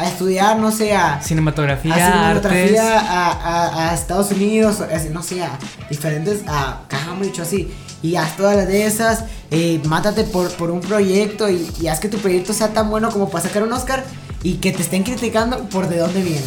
[0.00, 1.20] a estudiar, no sé, a.
[1.22, 4.82] Cinematografía, a cinematografía a, a- a Estados Unidos,
[5.12, 7.72] no sé, a diferentes, a Cambridge o así,
[8.02, 12.00] y haz todas las de esas, eh, mátate por, por un proyecto y, y haz
[12.00, 14.04] que tu proyecto sea tan bueno como para sacar un Oscar
[14.42, 16.44] y que te estén criticando por de dónde vienes.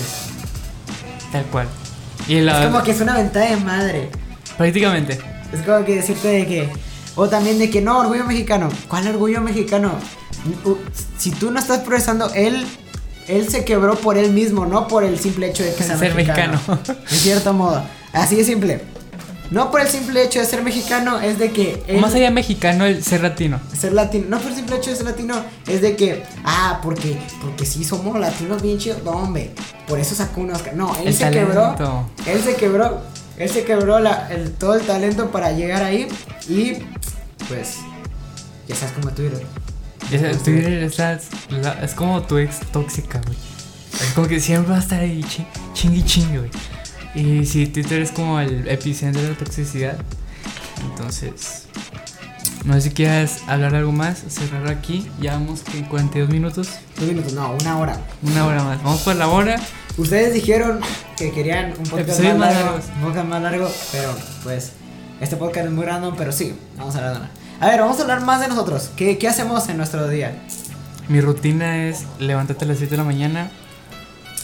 [1.31, 1.67] Tal cual.
[2.27, 4.09] Y la, Es como que es una ventaja de madre.
[4.57, 5.19] prácticamente.
[5.51, 6.69] Es como que decirte de que.
[7.15, 8.69] O también de que no, orgullo mexicano.
[8.87, 9.91] ¿Cuál orgullo mexicano?
[11.17, 12.65] Si tú no estás progresando, él.
[13.27, 16.13] Él se quebró por él mismo, no por el simple hecho de que sea Ser
[16.13, 16.53] mexicano.
[16.67, 16.99] mexicano.
[17.09, 17.83] En cierto modo.
[18.11, 18.81] Así de simple.
[19.51, 21.83] No por el simple hecho de ser mexicano, es de que.
[21.87, 23.59] él- Más allá de mexicano, el ser latino.
[23.77, 25.35] ser latino, no por el simple hecho de ser latino,
[25.67, 29.51] es de que, ah, porque, porque sí somos latinos bien chidos, no, hombre,
[29.87, 30.75] por eso sacó un Oscar.
[30.75, 31.75] No, él El se talento.
[31.75, 33.01] quebró, él se quebró,
[33.37, 36.07] él se quebró la- el, todo el talento para llegar ahí
[36.49, 36.73] y,
[37.47, 37.75] pues,
[38.67, 39.45] ya sabes cómo Twitter.
[40.11, 40.83] Es, Twitter
[41.81, 43.37] es, como tu ex tóxica, güey.
[44.01, 46.51] Es como que siempre va a estar ahí chi- chingui chingue, güey.
[47.15, 49.97] Y si Twitter es como el epicentro de la toxicidad,
[50.81, 51.63] entonces.
[52.65, 55.09] No sé si quieras hablar algo más, cerrar aquí.
[55.19, 57.99] Ya vamos que en 42 minutos, Dos minutos, no, una hora.
[58.21, 58.81] una hora más.
[58.83, 59.59] Vamos por la hora.
[59.97, 60.79] Ustedes dijeron
[61.17, 62.85] que querían un podcast más más largo, largos.
[62.95, 64.71] un podcast más largo, pero pues
[65.19, 67.31] este podcast es muy random, pero sí, vamos a hablar de una.
[67.63, 68.89] A ver, vamos a hablar más de nosotros.
[68.97, 70.37] ¿Qué, qué hacemos en nuestro día?
[71.07, 73.51] Mi rutina es levantarte a las 7 de la mañana,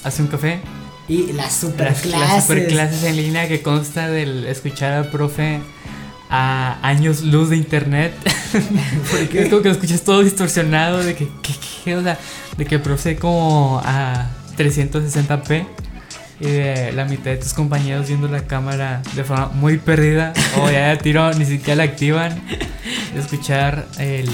[0.05, 0.61] hace un café,
[1.09, 2.29] Y las super las, clases.
[2.29, 5.59] las super clases en línea que consta del escuchar al profe
[6.29, 8.13] a años luz de internet.
[9.11, 11.53] Porque es como que lo escuchas todo distorsionado, de que, que,
[11.83, 12.17] que, o sea,
[12.55, 15.67] de que el profe como a 360p
[16.39, 20.69] y de la mitad de tus compañeros viendo la cámara de forma muy perdida o
[20.69, 22.41] ya de tiro ni siquiera la activan.
[23.13, 24.29] De escuchar el...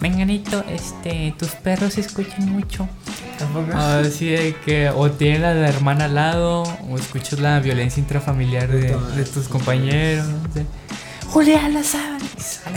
[0.00, 2.88] Menganito, este, tus perros escuchan mucho.
[3.36, 3.76] Tampoco.
[3.76, 8.68] Así de que o tienes la, la hermana al lado o escuchas la violencia intrafamiliar
[8.68, 10.24] de, de tus compañeros.
[10.54, 10.64] de,
[11.28, 11.82] Julián la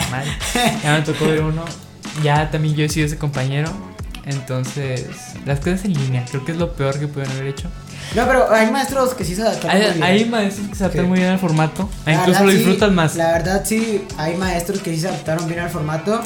[0.10, 0.30] madre.
[0.84, 1.64] Ya me tocó ver uno.
[2.24, 3.72] Ya también yo he sido ese compañero.
[4.26, 5.08] Entonces,
[5.46, 7.70] las cosas en línea, creo que es lo peor que pudieron haber hecho.
[8.16, 10.04] No, pero hay maestros que sí se adaptan muy Hay, bien.
[10.04, 11.08] hay maestros que se adaptan Sí.
[11.10, 11.90] muy bien al formato.
[12.06, 13.16] e La incluso verdad, lo sí, disfrutan más.
[13.16, 16.22] La verdad, sí, hay maestros que sí se adaptaron bien al formato.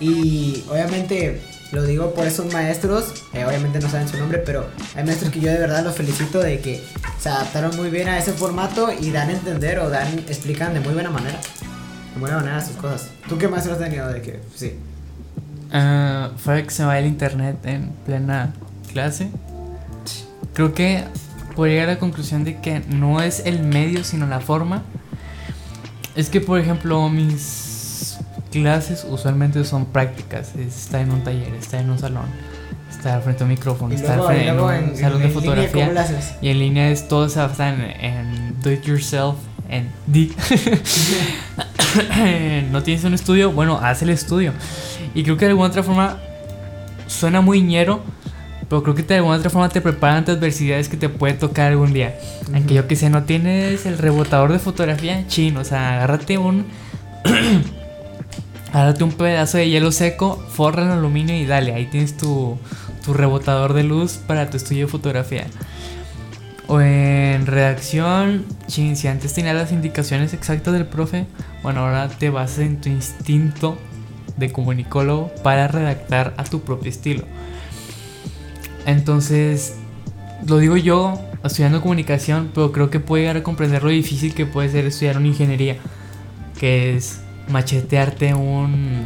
[0.00, 1.40] Y obviamente
[1.72, 3.12] lo digo por esos maestros.
[3.32, 4.66] eh, obviamente no saben su nombre, pero
[4.96, 6.82] hay maestros que yo de verdad los felicito de que
[7.20, 10.80] se adaptaron muy bien a ese formato y dan a entender o dan, explican de
[10.80, 11.38] muy buena manera.
[12.14, 13.08] De buena manera sus cosas.
[13.28, 14.74] ¿Tú qué maestros has tenido de que sí?
[15.72, 18.52] Ah, fuera que se me va el internet en plena
[18.92, 19.28] clase.
[20.54, 21.04] Creo que
[21.54, 24.82] puedo llegar a la conclusión de que no es el medio, sino la forma.
[26.16, 28.18] Es que, por ejemplo, mis
[28.50, 30.54] clases usualmente son prácticas.
[30.56, 32.24] Es estar en un taller, estar en un salón,
[32.90, 34.14] estar frente a un micrófono, y frente
[34.48, 35.42] en luego un en, salón en- de en línea,
[35.72, 36.02] ¿cómo fotografía.
[36.02, 36.34] haces?
[36.42, 39.36] Y en línea es todo se basa en, en do it yourself,
[39.68, 40.30] en D.
[42.72, 44.52] no tienes un estudio, bueno, haz el estudio.
[45.14, 46.18] Y creo que de alguna otra forma
[47.06, 48.02] suena muy ñero,
[48.70, 51.72] pero creo que de alguna otra forma te preparan ante adversidades que te puede tocar
[51.72, 52.14] algún día.
[52.54, 56.66] Aunque yo que sé, no tienes el rebotador de fotografía, chino, o sea, agárrate un.
[58.72, 62.58] agárrate un pedazo de hielo seco, forra en aluminio y dale, ahí tienes tu,
[63.04, 65.48] tu rebotador de luz para tu estudio de fotografía.
[66.68, 71.26] O en redacción, chin, si antes tenías las indicaciones exactas del profe,
[71.64, 73.76] bueno, ahora te basas en tu instinto
[74.36, 77.24] de comunicólogo para redactar a tu propio estilo.
[78.86, 79.74] Entonces,
[80.46, 84.46] lo digo yo, estudiando comunicación, pero creo que puede llegar a comprender lo difícil que
[84.46, 85.76] puede ser estudiar una ingeniería,
[86.58, 89.04] que es machetearte un,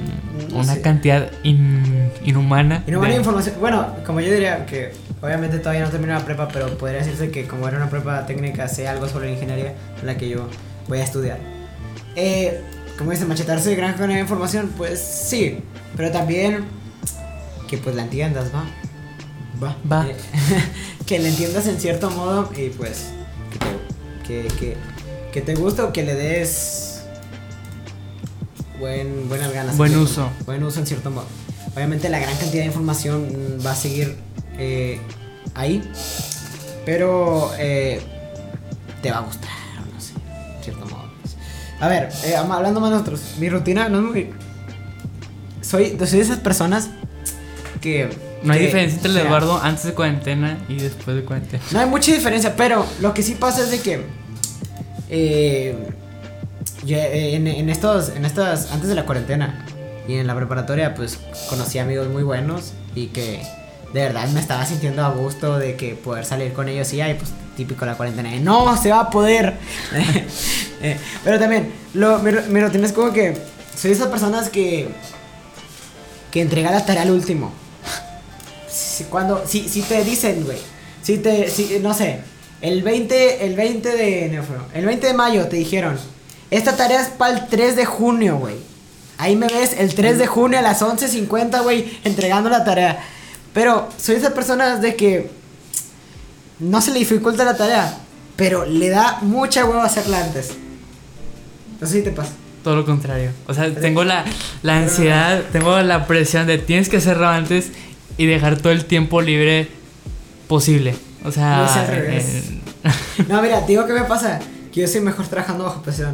[0.53, 2.83] una cantidad in- inhumana.
[2.87, 3.57] No van de- información.
[3.61, 7.47] Bueno, como yo diría que obviamente todavía no terminé la prepa, pero podría decirse que
[7.47, 10.49] como era una prepa técnica, sé algo sobre la ingeniería en la que yo
[10.89, 11.39] voy a estudiar.
[12.16, 12.61] Eh,
[12.99, 15.59] como dice, machetarse de gran cantidad de información, pues sí,
[15.97, 16.64] pero también
[17.68, 18.64] que pues la entiendas, va.
[19.62, 19.76] Va.
[19.90, 20.07] Va.
[20.09, 20.16] Eh,
[21.07, 23.07] que la entiendas en cierto modo y pues
[23.52, 24.76] que te, que, que,
[25.32, 27.02] que te guste o que le des
[28.78, 29.76] buen, buenas ganas.
[29.76, 30.22] Buen uso.
[30.22, 30.32] modo.
[30.46, 31.26] Buen uso en cierto modo.
[31.74, 34.16] Obviamente la gran cantidad de información va a seguir
[34.59, 35.00] eh,
[35.55, 35.82] ahí,
[36.84, 38.00] pero eh,
[39.02, 39.50] te va a gustar,
[39.92, 40.12] no sé,
[40.57, 41.05] en cierto modo.
[41.80, 44.30] A ver, eh, hablando más nosotros, mi rutina no es muy...
[45.61, 46.90] Soy, soy de esas personas
[47.80, 48.11] que...
[48.45, 51.62] No hay diferencia entre el sea, Eduardo antes de cuarentena y después de cuarentena.
[51.72, 54.05] no hay mucha diferencia, pero lo que sí pasa es de que
[55.09, 55.76] eh,
[56.84, 59.66] yo, eh, en, en estos, en estas, antes de la cuarentena
[60.07, 61.18] y en la preparatoria, pues
[61.49, 63.40] conocí amigos muy buenos y que
[63.92, 67.14] de verdad me estaba sintiendo a gusto de que poder salir con ellos y ay,
[67.14, 69.55] pues típico la cuarentena, de, no se va a poder.
[70.82, 73.34] Eh, pero también, lo, mi, mi rutina es como que
[73.74, 74.90] soy de esas personas que
[76.34, 77.53] que entrega la tarea al último.
[78.95, 80.59] Si, cuando, si, si te dicen, güey,
[81.03, 82.20] si te, si, no sé,
[82.61, 84.42] el 20, el 20 de
[84.74, 85.99] el 20 de mayo te dijeron,
[86.51, 88.55] esta tarea es para el 3 de junio, güey.
[89.18, 93.03] Ahí me ves el 3 de junio a las 11.50, güey, entregando la tarea.
[93.53, 95.30] Pero soy esa persona de que
[96.59, 97.99] no se le dificulta la tarea,
[98.36, 100.51] pero le da mucha hueva hacerla antes.
[101.80, 102.32] No sé si te pasa.
[102.62, 103.30] Todo lo contrario.
[103.47, 104.24] O sea, tengo la,
[104.62, 107.72] la ansiedad, tengo la presión de tienes que hacerlo antes
[108.17, 109.69] y dejar todo el tiempo libre
[110.49, 110.95] posible.
[111.25, 112.25] O sea, es al revés.
[112.27, 112.43] eh,
[113.29, 114.41] No, mira, te digo que me pasa
[114.73, 116.12] que yo soy mejor trabajando bajo presión.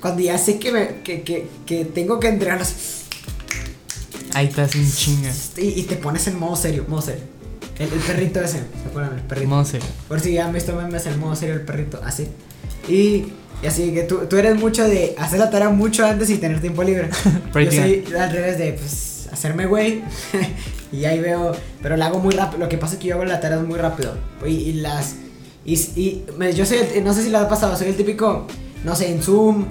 [0.00, 2.74] Cuando ya sé que, me, que, que, que tengo que entregarlos
[4.34, 5.30] ahí estás en chinga.
[5.58, 7.22] y, y te pones en modo serio, modo serio.
[7.78, 9.14] El, el perrito ese, ¿se acuerdan?
[9.18, 9.48] El perrito.
[9.48, 9.78] No sé.
[10.08, 12.28] Por si ya han visto memes en modo serio el perrito, así.
[12.88, 13.26] Y,
[13.62, 16.60] y así que tú, tú eres mucho de hacer la tarea mucho antes y tener
[16.60, 17.10] tiempo libre.
[17.54, 20.02] Yo soy al revés de pues hacerme güey
[20.92, 22.58] y ahí veo, pero la hago muy rápido.
[22.60, 24.16] Lo que pasa es que yo hago la tarea muy rápido
[24.46, 25.16] y, y las
[25.64, 28.46] y, y me- yo soy el- no sé si la ha pasado, soy el típico,
[28.84, 29.66] no sé, en Zoom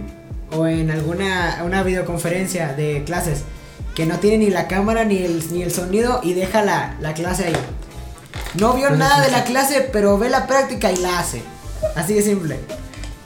[0.57, 3.43] o en alguna una videoconferencia de clases
[3.95, 7.13] que no tiene ni la cámara ni el, ni el sonido y deja la, la
[7.13, 7.55] clase ahí.
[8.59, 11.41] No vio nada de la clase, pero ve la práctica y la hace.
[11.95, 12.57] Así de simple.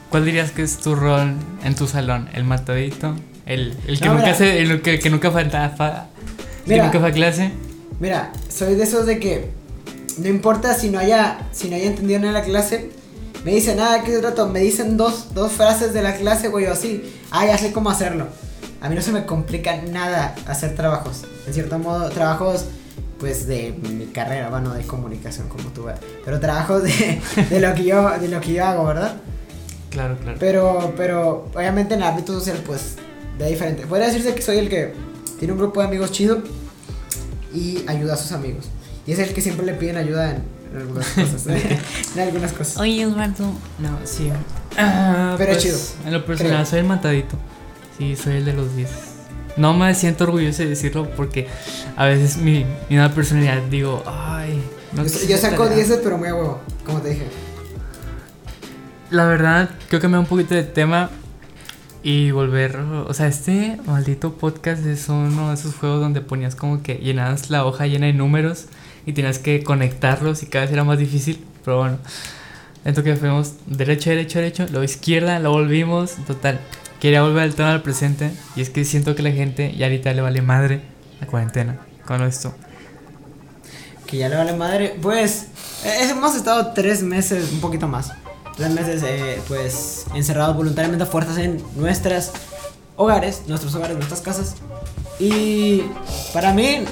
[0.09, 1.33] ¿Cuál dirías que es tu rol
[1.63, 2.29] en tu salón?
[2.33, 3.15] ¿El matadito?
[3.45, 4.37] ¿El, el que No, nunca mira.
[4.37, 6.07] se, el que, que nunca falta, fa-
[6.65, 6.85] que Mira.
[6.85, 7.51] nunca fue a clase?
[7.99, 9.51] Mira, soy de esos de que
[10.17, 12.89] no importa si no haya, si no haya entendido nada de la clase,
[13.43, 14.45] me dicen, nada, ¿qué se trata?
[14.45, 17.03] Me dicen dos, dos frases de la clase, güey, o así.
[17.31, 18.25] Ah, ya sé cómo hacerlo.
[18.81, 21.25] A mí no se me complica nada hacer trabajos.
[21.45, 22.65] En cierto modo, trabajos,
[23.19, 25.95] pues, de mi carrera, bueno, de comunicación, como tú ves.
[26.23, 29.17] Pero trabajos de, de, lo que yo, de lo que yo hago, ¿verdad?
[29.91, 30.37] Claro, claro.
[30.39, 32.95] Pero, pero, obviamente en el ámbito social, pues,
[33.37, 33.85] de diferente.
[33.85, 34.93] Podría decirse que soy el que
[35.37, 36.41] tiene un grupo de amigos chido
[37.55, 38.65] y ayuda a sus amigos.
[39.07, 40.43] Y es el que siempre le piden ayuda en,
[40.73, 41.47] en algunas cosas.
[42.15, 42.77] en algunas cosas.
[42.77, 43.45] Oye, Eduardo.
[43.79, 44.31] No, sí.
[44.77, 46.07] Ah, Pero es pues, chido.
[46.07, 46.65] En lo personal, Creo.
[46.65, 47.37] soy el matadito.
[47.97, 48.89] Sí, soy el de los 10.
[49.57, 51.47] No me siento orgulloso de decirlo porque
[51.95, 54.61] a veces mi, mi nueva personalidad digo, ay.
[54.91, 55.85] No yo, yo saco tarea".
[55.85, 57.27] 10, pero muy a huevo, como te dije.
[59.11, 61.09] La verdad, creo que me da un poquito de tema
[62.05, 62.77] y volver.
[62.77, 67.49] O sea, este maldito podcast es uno de esos juegos donde ponías como que llenabas
[67.49, 68.65] la hoja llena de números
[69.07, 71.43] y tenías que conectarlos y cada vez era más difícil.
[71.63, 71.97] Pero bueno,
[72.85, 76.11] esto que fuimos derecho, derecho, derecho, luego izquierda, lo volvimos.
[76.27, 76.59] Total,
[76.99, 80.13] quería volver al tema del presente y es que siento que la gente ya ahorita
[80.13, 80.81] le vale madre
[81.19, 82.53] la cuarentena con esto.
[84.05, 84.95] Que ya le vale madre.
[85.01, 85.47] Pues,
[85.83, 88.11] eh, hemos estado tres meses, un poquito más.
[88.55, 92.31] Tres meses, eh, pues, encerrados voluntariamente a fuerzas en nuestras
[92.95, 94.55] hogares, nuestros hogares, nuestras casas.
[95.19, 95.83] Y
[96.33, 96.85] para mí,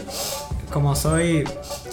[0.71, 1.43] como soy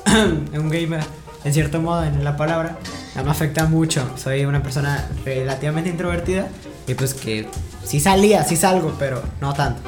[0.55, 1.03] un gamer,
[1.45, 2.79] en cierto modo, en la palabra,
[3.23, 4.09] me afecta mucho.
[4.17, 6.49] Soy una persona relativamente introvertida
[6.87, 7.49] y pues que
[7.85, 9.83] sí salía, sí salgo, pero no tanto.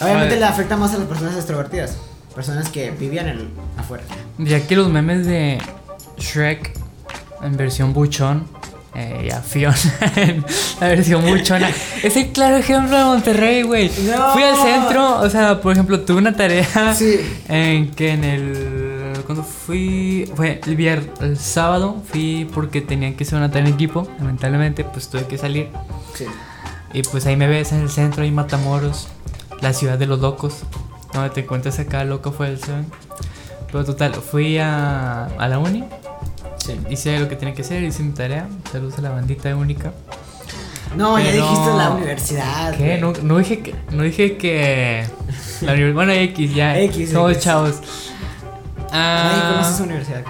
[0.00, 1.96] Obviamente le afecta más a las personas extrovertidas,
[2.34, 4.04] personas que vivían en afuera.
[4.38, 5.60] Ya que los memes de
[6.18, 6.78] Shrek
[7.42, 8.46] en versión buchón
[8.94, 9.76] eh, y a Fiona
[10.16, 10.44] en
[10.80, 11.68] la versión buchona
[12.02, 13.90] es el claro ejemplo de Monterrey, güey.
[14.06, 14.32] No.
[14.32, 17.20] Fui al centro, o sea, por ejemplo, tuve una tarea Sí.
[17.48, 19.12] en que en el.
[19.26, 20.30] Cuando fui.
[20.36, 24.06] Fue el viernes, el sábado, fui porque tenían que hacer una tarea en equipo.
[24.18, 25.68] Lamentablemente, pues tuve que salir.
[26.14, 26.26] Sí.
[26.92, 29.08] Y pues ahí me ves en el centro, ahí Matamoros,
[29.60, 30.58] la ciudad de los locos,
[31.12, 32.86] donde te encuentras acá, loco fue el Seven.
[33.72, 35.82] Pero total, fui a, a la uni,
[36.66, 36.78] Sí.
[36.90, 39.92] hice lo que tenía que hacer, hice mi tarea, saludos a la bandita Única.
[40.96, 42.74] No, ya dijiste la universidad.
[42.76, 42.98] ¿Qué?
[42.98, 43.74] No, no dije que.
[43.90, 45.04] No dije que.
[45.62, 46.78] La univers- bueno, X, ya.
[46.80, 47.42] X, Somos X.
[47.44, 47.74] chavos.
[48.92, 50.22] Nadie Ah, conoce esa universidad.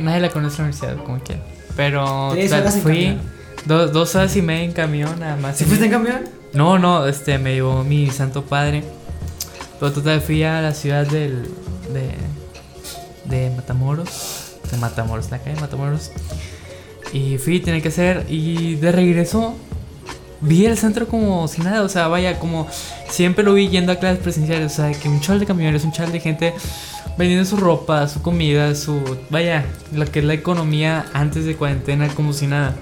[0.00, 1.42] nadie la conoce la universidad, como quiera.
[1.76, 2.30] Pero.
[2.32, 3.16] Tres horas fui.
[3.64, 5.56] Dos, dos horas y media en camión, nada más.
[5.56, 6.20] ¿Sí fuiste en camión?
[6.52, 8.82] No, no, este, me llevó mi santo padre.
[9.78, 11.48] Pero total, fui a la ciudad del.
[11.92, 12.14] de.
[13.26, 14.47] de Matamoros.
[14.70, 16.10] De Matamoros, la calle de Matamoros.
[17.12, 18.26] Y fui, tenía que hacer.
[18.28, 19.54] Y de regreso.
[20.40, 22.68] Vi el centro como si nada, o sea, vaya, como
[23.08, 25.90] siempre lo vi yendo a clases presenciales, o sea, que un chal de camioneros, un
[25.90, 26.54] chal de gente
[27.18, 29.18] vendiendo su ropa, su comida, su.
[29.30, 32.76] Vaya, lo que es la economía antes de cuarentena, como si nada.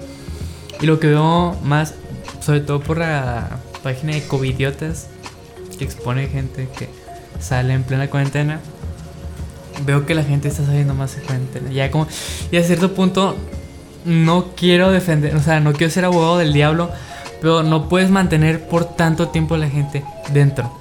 [0.79, 1.95] Y lo que veo más,
[2.39, 5.07] sobre todo por la página de Covidiotas,
[5.77, 6.87] que expone gente que
[7.39, 8.59] sale en plena cuarentena,
[9.85, 11.71] veo que la gente está saliendo más en cuarentena.
[11.71, 12.07] Ya como,
[12.51, 13.35] y a cierto punto,
[14.05, 16.89] no quiero defender, o sea, no quiero ser abogado del diablo,
[17.41, 20.03] pero no puedes mantener por tanto tiempo a la gente
[20.33, 20.71] dentro,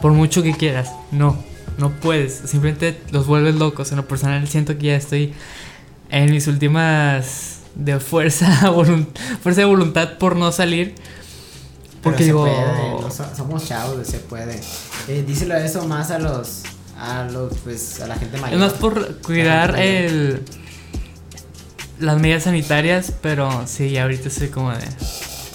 [0.00, 0.92] por mucho que quieras.
[1.10, 1.36] No,
[1.78, 3.90] no puedes, simplemente los vuelves locos.
[3.90, 5.32] En lo personal siento que ya estoy
[6.10, 8.72] en mis últimas de fuerza,
[9.42, 10.94] fuerza de voluntad por no salir.
[12.02, 14.60] Porque digo, puede, no somos chavos, se puede.
[15.08, 16.62] Eh, díselo eso más a los.
[17.04, 18.54] A los, pues, a la gente mayor.
[18.54, 20.42] es más por cuidar el
[22.00, 24.84] las medidas sanitarias, pero sí, ahorita estoy como de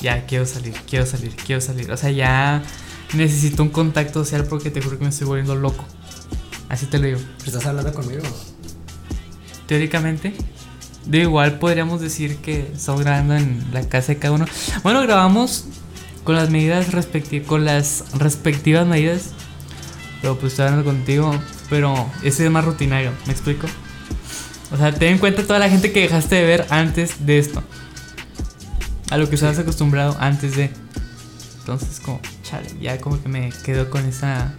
[0.01, 1.91] ya quiero salir, quiero salir, quiero salir.
[1.91, 2.63] O sea, ya
[3.13, 5.83] necesito un contacto social porque te juro que me estoy volviendo loco.
[6.69, 7.19] Así te lo digo.
[7.45, 8.21] Estás hablando conmigo.
[9.67, 10.33] Teóricamente,
[11.05, 14.45] de igual podríamos decir que estamos grabando en la casa de cada uno.
[14.83, 15.65] Bueno, grabamos
[16.23, 19.31] con las medidas respectivas, con las respectivas medidas.
[20.21, 21.33] Pero pues estoy hablando contigo.
[21.69, 23.67] Pero ese es más rutinario, ¿me explico?
[24.71, 27.63] O sea, ten en cuenta toda la gente que dejaste de ver antes de esto.
[29.09, 30.69] A lo que estabas acostumbrado antes de.
[31.59, 34.53] Entonces, como, chale, ya como que me quedo con esa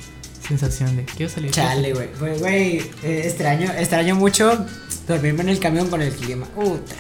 [0.47, 1.51] sensación de quiero salir.
[1.51, 2.09] Chale, güey.
[2.19, 4.67] Güey, güey, eh, extraño, extraño mucho
[5.07, 6.47] dormirme en el camión con el clima.
[6.47, 6.95] Puta.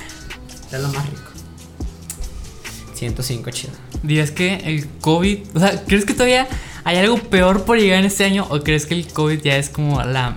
[0.70, 1.30] Era lo más rico.
[2.94, 3.72] 105 chido.
[4.02, 6.46] ¿Dirías que el COVID, o sea, crees que todavía
[6.90, 9.70] hay algo peor por llegar en este año o crees que el COVID ya es
[9.70, 10.34] como la,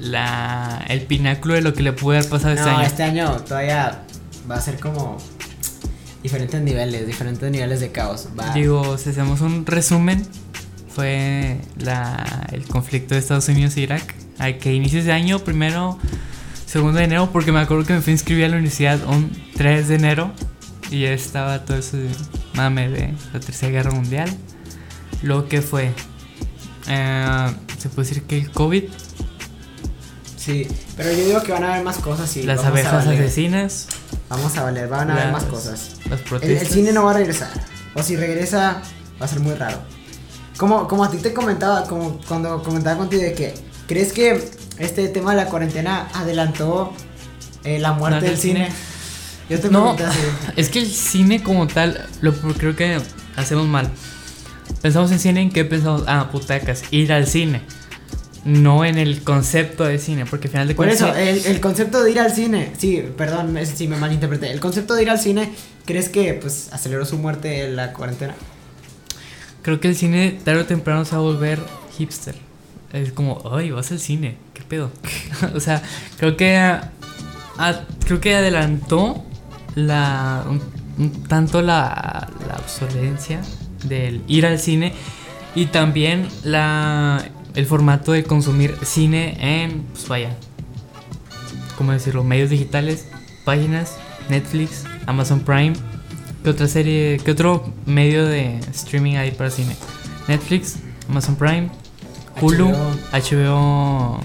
[0.00, 2.86] la el pináculo de lo que le puede haber pasado este no, año?
[2.86, 4.02] este año todavía
[4.50, 5.18] va a ser como
[6.20, 8.26] diferentes niveles, diferentes niveles de caos.
[8.38, 8.52] Va.
[8.52, 10.26] Digo, si hacemos un resumen,
[10.88, 15.96] fue la, el conflicto de Estados Unidos e Irak, al que inicios de año, primero,
[16.66, 19.30] segundo de enero, porque me acuerdo que me fui a inscribir a la universidad un
[19.56, 20.32] 3 de enero
[20.90, 22.08] y ya estaba todo ese
[22.54, 24.28] mame de la Tercera Guerra Mundial.
[25.24, 25.92] Lo que fue,
[26.88, 27.46] eh,
[27.78, 28.84] se puede decir que el COVID,
[30.36, 30.68] Sí,
[30.98, 33.86] pero yo digo que van a haber más cosas y las abejas asesinas,
[34.28, 35.92] Vamos a valer, van a haber más cosas.
[36.10, 36.62] las El, protestas.
[36.68, 37.48] el cine no va a regresar.
[37.94, 38.82] O si regresa,
[39.20, 39.78] va a ser muy raro.
[40.58, 43.54] Como, como a ti te comentaba, como cuando comentaba contigo de que,
[43.86, 46.92] ¿crees que este tema de la cuarentena adelantó
[47.64, 48.66] eh, la muerte ¿No del del cine?
[48.66, 48.76] cine?
[49.48, 50.18] Yo te No, pregunté así.
[50.56, 53.00] es que el cine como tal, lo creo que
[53.36, 53.90] hacemos mal.
[54.84, 56.04] Pensamos en cine, ¿en qué pensamos?
[56.06, 57.62] Ah, putacas, ir al cine.
[58.44, 61.16] No en el concepto de cine, porque al final de Por cuentas.
[61.16, 64.50] eso, el, el concepto de ir al cine, sí, perdón es- si me malinterpreté.
[64.50, 65.50] El concepto de ir al cine,
[65.86, 68.34] ¿crees que pues aceleró su muerte en la cuarentena?
[69.62, 71.58] Creo que el cine tarde o temprano se va a volver
[71.96, 72.34] hipster.
[72.92, 74.90] Es como, ay, vas al cine, ¿qué pedo?
[75.54, 75.82] o sea,
[76.18, 76.58] creo que.
[76.58, 79.24] ah, creo que adelantó
[79.76, 80.44] la.
[80.46, 80.60] un,
[80.98, 83.40] un tanto la, la obsolencia
[83.84, 84.92] del ir al cine
[85.54, 87.24] y también la.
[87.54, 89.82] el formato de consumir cine en.
[89.92, 90.36] Pues vaya.
[91.76, 92.22] ¿Cómo decirlo?
[92.24, 93.06] Medios digitales,
[93.44, 93.96] páginas,
[94.28, 95.72] Netflix, Amazon Prime.
[96.42, 99.74] ¿Qué otra serie, qué otro medio de streaming hay para cine?
[100.28, 100.76] Netflix,
[101.08, 101.70] Amazon Prime,
[102.40, 102.70] Hulu,
[103.12, 104.20] HBO,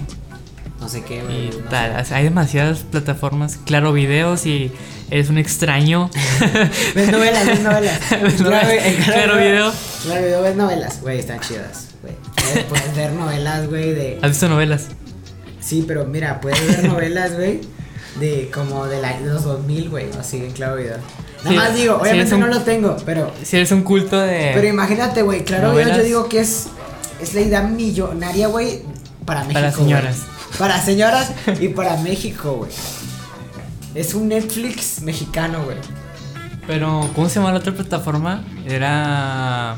[0.80, 2.04] No sé qué, y no tal.
[2.04, 2.14] sé.
[2.14, 3.58] Hay demasiadas plataformas.
[3.64, 4.70] Claro, videos y
[5.10, 6.10] eres un extraño.
[6.94, 8.00] Ves novelas, ves novelas.
[8.22, 8.68] Ves novelas.
[8.86, 9.72] en Claro video.
[10.04, 11.00] Claro video, ves novelas.
[11.02, 12.14] Güey, están chidas, güey.
[12.36, 14.18] Puedes, puedes ver novelas, güey, de...
[14.22, 14.86] ¿Has visto novelas?
[15.60, 17.60] Sí, pero mira, puedes ver novelas, güey,
[18.18, 20.96] de como de, la, de los 2000, güey, así en claro video.
[21.44, 23.32] Nada Sí, más digo, obviamente un- no lo tengo, pero...
[23.42, 24.52] Si eres un culto de.
[24.54, 26.66] Pero imagínate, güey, claro video yo digo que es,
[27.20, 28.82] es la idea millonaria, güey,
[29.26, 30.16] para México, Para señoras.
[30.58, 31.30] Para señoras
[31.60, 32.70] y para México, güey.
[33.94, 35.76] Es un Netflix mexicano, güey.
[36.66, 38.44] Pero, ¿cómo se llama la otra plataforma?
[38.66, 39.76] Era.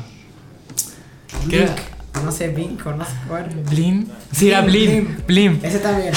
[1.49, 1.75] ¿Qué era?
[2.23, 3.49] No sé, Blink o no sé cuál.
[3.69, 4.07] Blim.
[4.31, 5.55] Sí, era Blim, Blim.
[5.55, 5.59] Blim.
[5.63, 6.13] Ese también.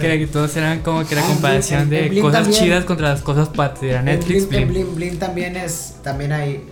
[0.00, 2.62] Que, era que todos eran como que la Ah, comparación de cosas también.
[2.64, 4.04] chidas contra las cosas patrias.
[4.04, 4.94] Netflix, Blim, Blim.
[4.94, 5.96] Blim, también es.
[6.02, 6.64] También hay.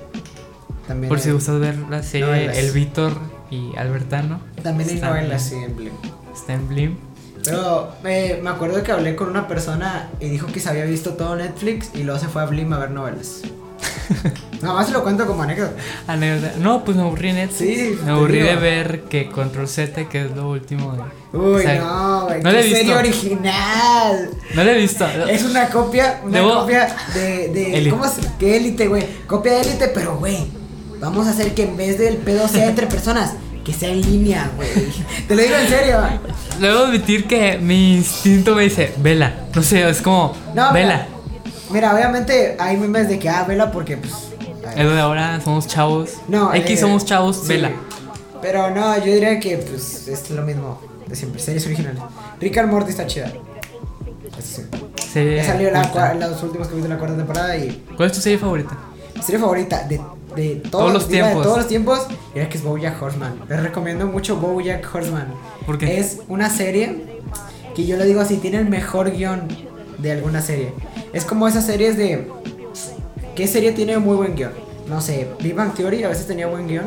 [0.86, 2.56] También Por hay, si gustas ver la serie Novelas.
[2.58, 3.18] El Víctor
[3.50, 4.40] y Albertano.
[4.62, 5.92] También hay novelas, sí, en Blim.
[6.34, 6.96] Está en Blim.
[7.44, 11.10] Pero eh, me acuerdo que hablé con una persona y dijo que se había visto
[11.14, 13.42] todo Netflix y luego se fue a Blim a ver novelas.
[14.62, 15.72] Nada más se lo cuento como anécdota.
[16.06, 16.54] Anécdota.
[16.58, 17.58] No, pues me aburrí en Netflix.
[17.78, 18.48] Sí, me aburrí digo.
[18.48, 21.38] de ver que Control Z, que es lo último de.
[21.38, 22.42] Uy, O sea, no, güey.
[22.42, 24.30] no qué he serie original.
[24.54, 25.06] No lo he visto.
[25.28, 27.90] Es una copia, una Debo- copia de, de Élite.
[27.90, 28.20] ¿cómo se?
[28.38, 29.04] Que élite, güey.
[29.26, 30.46] Copia de élite, pero güey,
[31.00, 33.32] vamos a hacer que en vez del pedo sea entre personas,
[33.64, 34.68] que sea en línea, güey.
[35.28, 35.98] Te lo digo en serio.
[36.60, 39.34] Debo admitir que mi instinto me dice, vela.
[39.54, 41.06] No sé, es como, No, vela.
[41.70, 44.12] Mira, mira, obviamente hay memes de que ah, vela porque pues.
[44.76, 46.14] Es de ahora, somos chavos.
[46.28, 47.48] No, X eh, somos chavos, sí.
[47.48, 47.70] vela.
[48.40, 52.02] Pero no, yo diría que pues es lo mismo de siempre, series originales.
[52.40, 53.32] Rick and Morty está chida.
[54.42, 54.62] Sí.
[55.12, 58.20] Serie Ya salió la, los últimos capítulos de la cuarta temporada y ¿Cuál es tu
[58.20, 58.76] serie favorita?
[59.14, 60.00] mi serie favorita de,
[60.36, 61.42] de todos, Todos los diga, de tiempos.
[61.44, 63.40] todos los tiempos, era que es BoJack Horseman.
[63.48, 65.28] Les recomiendo mucho BoJack Horseman.
[65.66, 65.98] ¿Por qué?
[66.00, 67.04] Es una serie
[67.74, 69.48] que yo le digo así, tiene el mejor guion
[69.98, 70.72] de alguna serie.
[71.12, 72.28] Es como esas series de
[73.34, 74.52] ¿qué serie tiene muy buen guion?
[74.88, 76.84] No sé, Big Bang Theory a veces tenía buen guion,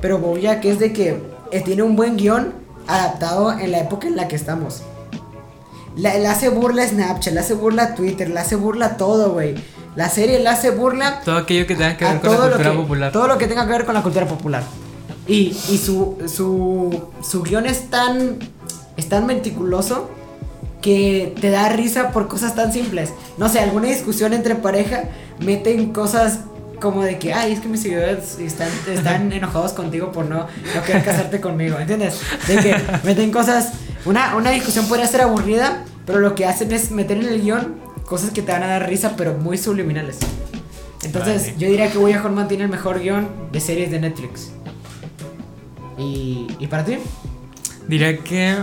[0.00, 1.20] pero BoJack es de que
[1.52, 2.52] eh, tiene un buen guion
[2.86, 4.82] adaptado en la época en la que estamos.
[5.96, 8.96] La- Le hace burla a Snapchat, le hace burla a Twitter, le hace burla a
[8.96, 9.54] todo, güey.
[9.96, 12.76] La serie le hace burla Todo aquello que tenga que ver con la cultura que-
[12.76, 13.12] popular.
[13.12, 14.62] Todo lo que tenga que ver con la cultura popular.
[15.26, 18.38] Y, y su, su, su guion es tan,
[18.96, 20.10] es tan meticuloso
[20.80, 23.12] que te da risa por cosas tan simples.
[23.36, 25.04] No sé, alguna discusión entre pareja
[25.40, 26.40] meten cosas
[26.80, 30.82] como de que, ay, es que mis seguidores están, están enojados contigo por no, no
[30.86, 32.18] querer casarte conmigo, ¿entiendes?
[32.48, 32.74] De que
[33.04, 33.72] meten cosas,
[34.06, 37.74] una, una discusión podría ser aburrida, pero lo que hacen es meter en el guion
[38.10, 40.18] cosas que te van a dar risa, pero muy subliminales.
[41.02, 41.54] Entonces, Vale.
[41.58, 44.50] yo diría que Boya Horman tiene el mejor guion de series de Netflix.
[45.96, 46.98] ¿Y, ¿y para ti?
[47.88, 48.56] Diría que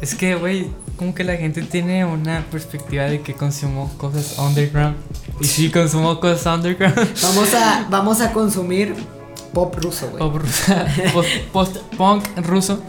[0.00, 4.96] es que, güey, como que la gente tiene una perspectiva de que consumo cosas underground.
[5.40, 6.96] Y sí, consumo cosas underground.
[7.22, 8.94] Vamos a, vamos a consumir
[9.52, 10.18] pop ruso, güey.
[10.18, 12.80] Pop rusa, post- post-punk ruso.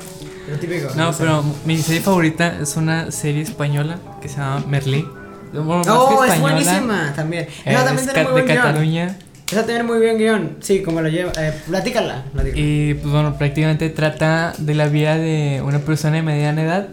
[0.61, 0.87] Típico.
[0.95, 5.05] No, pero mi serie favorita es una serie española que se llama Merlí.
[5.53, 7.47] Bueno, que Oh, es buenísima también.
[7.65, 8.65] es Esa también tiene ca- muy buen de guion.
[8.65, 9.15] Cataluña.
[9.51, 10.57] Esa tiene muy bien guion.
[10.61, 11.31] Sí, como lo lleva.
[11.39, 12.23] Eh, platícala.
[12.31, 12.61] platícala.
[12.61, 16.87] Y pues bueno, prácticamente trata de la vida de una persona de mediana edad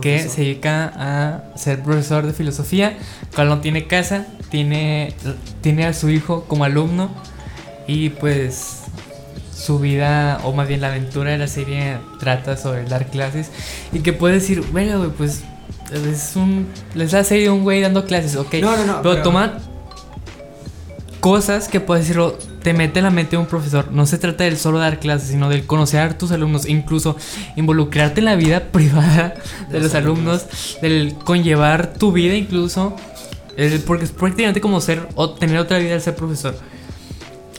[0.00, 0.30] que Profesor.
[0.30, 2.96] se dedica a ser profesor de filosofía,
[3.34, 5.12] cual no tiene casa, tiene,
[5.60, 7.10] tiene a su hijo como alumno
[7.86, 8.76] y pues
[9.54, 13.50] su vida, o más bien la aventura de la serie trata sobre dar clases
[13.92, 15.42] y que puede decir, bueno, pues
[15.92, 19.14] es un, es la serie de un güey dando clases, ok, No, no, no, pero,
[19.14, 19.58] pero- toma
[21.20, 23.90] cosas que puedes decirlo, te mete en la mente de un profesor.
[23.92, 27.16] No se trata del solo dar clases, sino del conocer a tus alumnos, incluso
[27.56, 29.34] involucrarte en la vida privada
[29.68, 30.46] de, De los alumnos,
[30.80, 32.96] del conllevar tu vida incluso,
[33.56, 36.56] el- porque es prácticamente como ser o tener otra vida al ser profesor.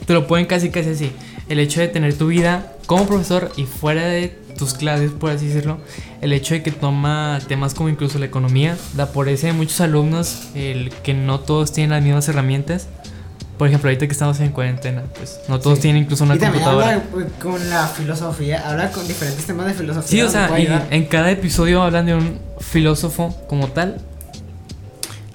[0.05, 1.12] Te lo pueden casi casi así.
[1.52, 5.47] El hecho de tener tu vida como profesor y fuera de tus clases, por así
[5.47, 5.80] decirlo,
[6.22, 10.43] el hecho de que toma temas como incluso la economía, la pobreza de muchos alumnos,
[10.56, 12.88] el que no todos tienen las mismas herramientas.
[13.58, 15.84] Por ejemplo, ahorita que estamos en cuarentena, pues no todos Sí.
[15.84, 16.95] tienen incluso una y también computadora.
[16.95, 20.08] habla güey, con la filosofía, habla con diferentes temas de filosofía.
[20.10, 23.97] Sí, o sea, y en cada episodio hablan de un filósofo como tal.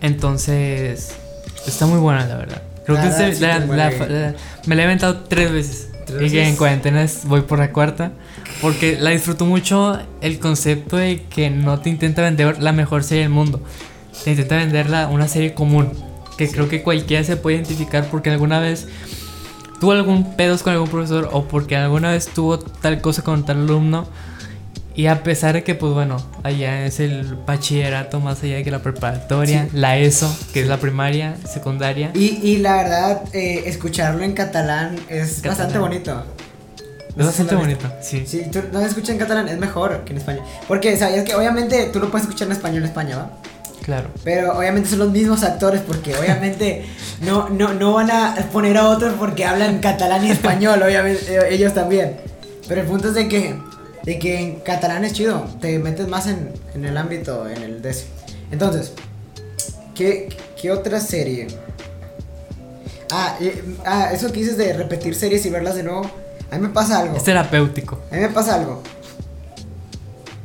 [0.00, 1.12] Entonces,
[1.66, 2.62] está muy buena, la verdad.
[2.84, 4.34] Creo La que verdad, sí, la- la-
[4.66, 5.88] me la he inventado tres veces.
[6.06, 8.12] ¿Tres y que en cuarentena es- voy por la cuarta.
[8.62, 13.24] Porque la disfruto mucho el concepto de que no te intenta vender la mejor serie
[13.24, 13.60] del mundo.
[14.24, 15.90] Te intenta vender la- una serie común.
[16.38, 18.86] Que creo que cualquiera se puede identificar porque alguna vez
[19.80, 23.58] tuvo algún pedos con algún profesor o porque alguna vez tuvo tal cosa con tal
[23.58, 24.06] alumno.
[24.96, 28.70] Y a pesar de que, pues bueno, allá es el bachillerato más allá de que
[28.70, 29.76] la preparatoria, Sí.
[29.76, 32.10] la ESO, que es la primaria, secundaria.
[32.14, 35.48] Y, y la verdad, eh, escucharlo en catalán es Catalán.
[35.50, 36.24] bastante bonito.
[37.14, 38.24] es bastante bonito, sí.
[38.26, 40.44] Si tú no escuchas en catalán, es mejor que en español.
[40.66, 43.30] Porque sabías que obviamente tú no puedes escuchar en español en España, ¿va?
[43.84, 44.08] Claro.
[44.24, 46.84] Pero obviamente son los mismos actores porque obviamente
[47.20, 51.40] no, no, no van a poner a otros porque hablan catalán y español, obviamente eh,
[51.54, 52.16] ellos también.
[52.66, 53.54] Pero el punto es de que,
[54.06, 57.84] de que en catalán es chido, te metes más en, en el ámbito, en el
[57.84, 58.06] ese.
[58.52, 58.92] Entonces,
[59.94, 60.28] ¿qué,
[60.60, 61.48] qué otra serie?
[63.10, 66.08] Ah, eh, ah, eso que dices de repetir series y verlas de nuevo.
[66.50, 67.16] A mí me pasa algo.
[67.16, 68.00] Es terapéutico.
[68.12, 68.80] A mí me pasa algo.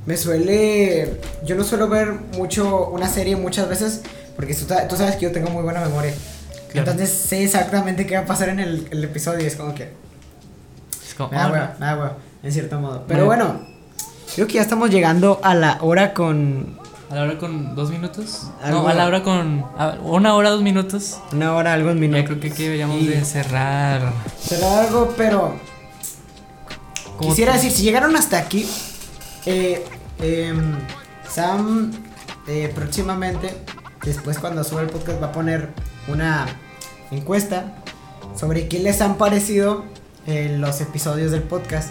[0.07, 1.19] me suele.
[1.45, 4.01] Yo no suelo ver mucho una serie muchas veces
[4.35, 6.13] porque tú, tú sabes que yo tengo muy buena memoria.
[6.71, 6.91] Claro.
[6.91, 9.91] Entonces sé exactamente qué va a pasar en el, el episodio y es como que.
[11.05, 13.03] Es como, Me da oh, me da hueva, en cierto modo.
[13.07, 13.45] Pero Bueno.
[13.45, 13.59] bueno,
[14.35, 16.79] creo que ya estamos llegando a la hora con
[17.09, 18.47] ¿A la hora con dos minutos?
[18.63, 19.65] Algo- No, a la hora con.
[19.77, 21.19] a- una hora, dos minutos.
[21.33, 22.25] una hora, algo en Ya minutos.
[22.25, 24.13] creo que aquí deberíamos de cerrar.
[24.41, 25.53] Será algo, pero
[27.19, 28.65] quisiera decir, si llegaron hasta aquí,
[29.45, 29.85] eh,
[30.19, 30.77] em,
[31.29, 31.91] Sam
[32.47, 33.53] eh, próximamente,
[34.03, 35.69] después cuando suba el podcast, va a poner
[36.07, 36.45] una
[37.11, 37.73] encuesta
[38.39, 39.83] sobre qué les han parecido
[40.27, 41.89] eh, los episodios del podcast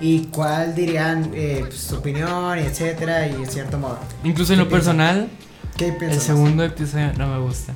[0.00, 3.98] y cuál dirían eh, pues, su opinión, y etcétera, y en cierto modo.
[4.22, 5.28] Incluso en ¿Qué lo personal,
[5.76, 7.72] ¿Qué el segundo episodio no me gusta.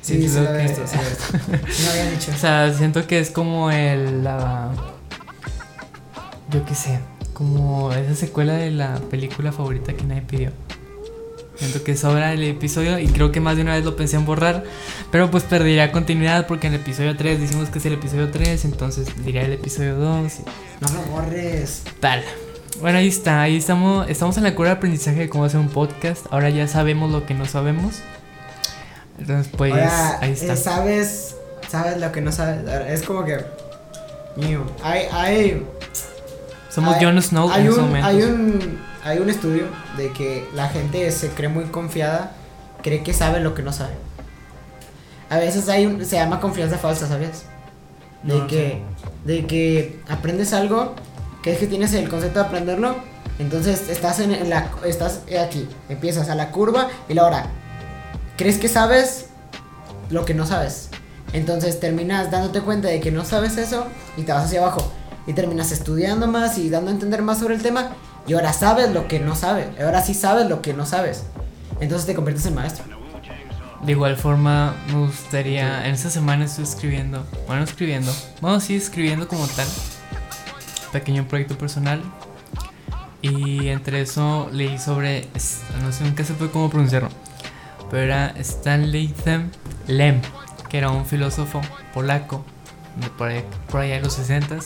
[0.00, 2.32] Sí, sí, lo visto, sí lo me habían dicho.
[2.34, 4.24] O sea, siento que es como el.
[4.24, 4.70] La,
[6.50, 6.98] yo qué sé.
[7.32, 10.50] Como esa secuela de la película favorita que nadie pidió.
[11.56, 14.24] Siento que sobra el episodio y creo que más de una vez lo pensé en
[14.24, 14.64] borrar.
[15.10, 18.64] Pero pues perdería continuidad porque en el episodio 3 decimos que es el episodio 3.
[18.64, 20.42] Entonces diría el episodio 2 y
[20.84, 21.82] No lo borres.
[22.00, 22.24] tal.
[22.80, 23.42] Bueno, ahí está.
[23.42, 24.08] Ahí estamos.
[24.08, 26.26] Estamos en la cura de aprendizaje de cómo hacer un podcast.
[26.30, 27.96] Ahora ya sabemos lo que no sabemos.
[29.18, 30.54] Entonces, pues Ahora, ahí está.
[30.54, 31.36] eh, sabes,
[31.68, 32.60] sabes lo que no sabes.
[32.88, 33.38] Es como que.
[34.36, 34.64] Mío.
[34.82, 35.62] Hay, hay,
[36.72, 38.10] Somos hay- Jon Snow hay en un, esos momentos.
[38.10, 39.64] hay un, hay un estudio
[39.96, 42.32] de que la gente se cree muy confiada,
[42.82, 43.94] cree que sabe lo que no sabe.
[45.28, 47.44] A veces hay un, se llama confianza falsa, ¿sabes?
[48.22, 48.82] De No, que,
[49.24, 50.94] de que aprendes algo,
[51.42, 52.96] que es que tienes el concepto de aprenderlo,
[53.38, 57.46] entonces estás en, en la, estás aquí, empiezas a la curva y la hora,
[58.36, 59.26] crees que sabes
[60.10, 60.90] lo que no sabes,
[61.32, 64.92] entonces terminas dándote cuenta de que no sabes eso y te vas hacia abajo
[65.26, 67.90] y terminas estudiando más y dando a entender más sobre el tema
[68.26, 71.24] y ahora sabes lo que no sabes, ahora sí sabes lo que no sabes,
[71.80, 73.02] entonces te conviertes en maestro.
[73.82, 75.84] De igual forma, me gustaría.
[75.84, 77.26] En esta semana estoy escribiendo.
[77.48, 78.12] Bueno, escribiendo.
[78.40, 79.66] Bueno, sí, escribiendo como tal.
[80.92, 82.00] Pequeño proyecto personal.
[83.22, 85.26] Y entre eso leí sobre.
[85.82, 87.08] No sé, nunca supe cómo pronunciarlo.
[87.90, 89.12] Pero era Stanley
[89.88, 90.20] Lem.
[90.68, 91.60] Que era un filósofo
[91.92, 92.44] polaco.
[93.00, 94.58] De por, ahí, por allá de los 60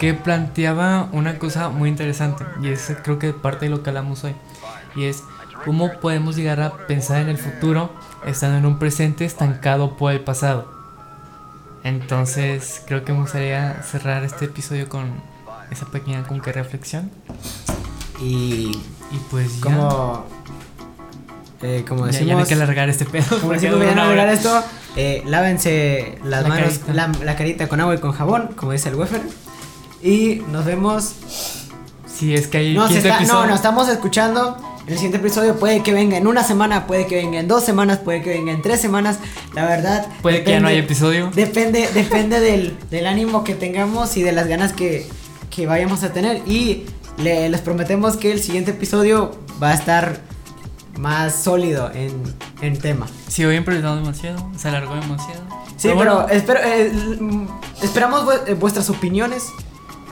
[0.00, 2.44] Que planteaba una cosa muy interesante.
[2.62, 4.34] Y es creo que parte de lo que hablamos hoy.
[4.96, 5.22] Y es
[5.64, 7.92] cómo podemos llegar a pensar en el futuro
[8.26, 10.72] estando en un presente estancado por el pasado.
[11.84, 15.10] Entonces creo que me gustaría cerrar este episodio con
[15.70, 17.10] esa pequeña como que reflexión.
[18.20, 18.72] Y
[19.12, 20.26] Y pues ya, como,
[21.62, 23.38] eh, como decimos, ya no hay que alargar este pedo.
[23.40, 24.32] como decimos, no hora.
[24.32, 24.62] esto,
[24.96, 26.92] eh, lávense las La manos, carita.
[26.94, 29.22] la, la carita con agua y con jabón, como dice el Wefer.
[30.02, 31.12] Y nos vemos.
[32.06, 34.56] Sí, es que hay No, se quinto está- no, nos estamos escuchando.
[34.86, 37.98] El siguiente episodio puede que venga en una semana, puede que venga en dos semanas,
[37.98, 39.18] puede que venga en tres semanas.
[39.54, 40.06] La verdad.
[40.22, 41.30] Puede que ya no depende- haya episodio.
[41.34, 45.06] Depende, depende del, del ánimo que tengamos y de las ganas que,
[45.50, 46.42] que vayamos a tener.
[46.46, 46.84] Y
[47.18, 49.32] le- les prometemos que el siguiente episodio
[49.62, 50.20] va a estar
[50.98, 52.12] más sólido en,
[52.60, 53.06] en tema.
[53.28, 55.40] Sí, hoy improvisado demasiado, se alargó demasiado.
[55.76, 57.46] Sí, pero, bueno, espero, eh, mm,
[57.82, 59.44] esperamos vu- eh, vuestras opiniones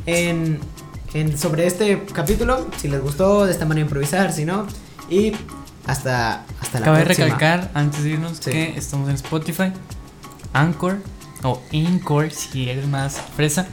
[0.09, 0.59] en,
[1.14, 2.66] en- sobre este capítulo.
[2.78, 4.66] Si les gustó, de esta manera improvisar, si no.
[5.11, 5.32] Y
[5.86, 7.26] hasta, hasta la Cabe próxima.
[7.26, 8.50] recalcar antes de irnos Sí.
[8.50, 9.72] que estamos en Spotify,
[10.52, 10.98] Anchor
[11.42, 13.66] o Incor si eres más fresa,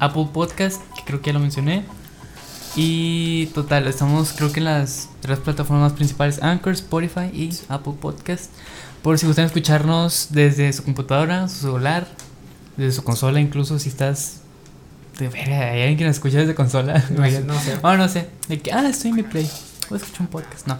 [0.00, 1.84] Apple Podcast, que creo que ya lo mencioné.
[2.76, 8.50] Y total, estamos creo que en las tres plataformas principales, Anchor, Spotify y Apple Podcast.
[9.02, 12.06] Por si gustan escucharnos desde su computadora, su celular,
[12.76, 14.37] desde su consola, incluso si estás...
[15.18, 17.04] De verga, hay alguien que nos escucha desde consola.
[17.10, 17.76] No sé, no sé.
[17.82, 18.28] Oh, no sé.
[18.48, 19.50] De que, ah, estoy en mi play.
[19.90, 20.66] Voy a escuchar un podcast.
[20.66, 20.78] No.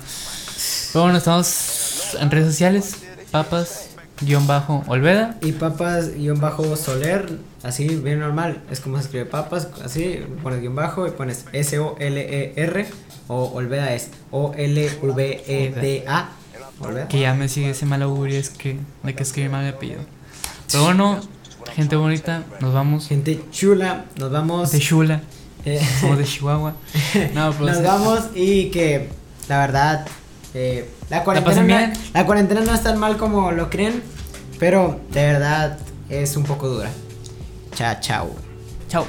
[0.93, 2.97] Pero bueno, estamos en redes sociales.
[3.31, 3.89] Papas,
[4.21, 5.37] guion bajo, Olveda.
[5.43, 10.61] Y papas guion bajo soler, así bien normal, es como se escribe papas, así pones
[10.61, 12.87] guion bajo y pones S-O-L-E-R
[13.29, 16.29] o Olveda es O-L-V-E-D-A.
[16.81, 17.09] Olveda.
[17.09, 20.01] Que ya me sigue ese mal augurio es que, de que escribí mal mi apellido.
[20.71, 21.21] Pero bueno,
[21.75, 23.09] gente bonita, nos vamos.
[23.09, 24.73] Gente chula, nos vamos.
[24.73, 25.23] De Shula,
[25.65, 26.75] eh, somos de Chihuahua.
[27.35, 27.83] No, pero nos sí.
[27.83, 29.09] vamos y que
[29.49, 30.07] la verdad,
[30.55, 34.03] eh, la, cuarentena no, la cuarentena no es tan mal como lo creen,
[34.59, 35.79] pero de verdad
[36.09, 36.91] es un poco dura.
[37.75, 38.31] Chao, chao.
[38.89, 39.07] Chao.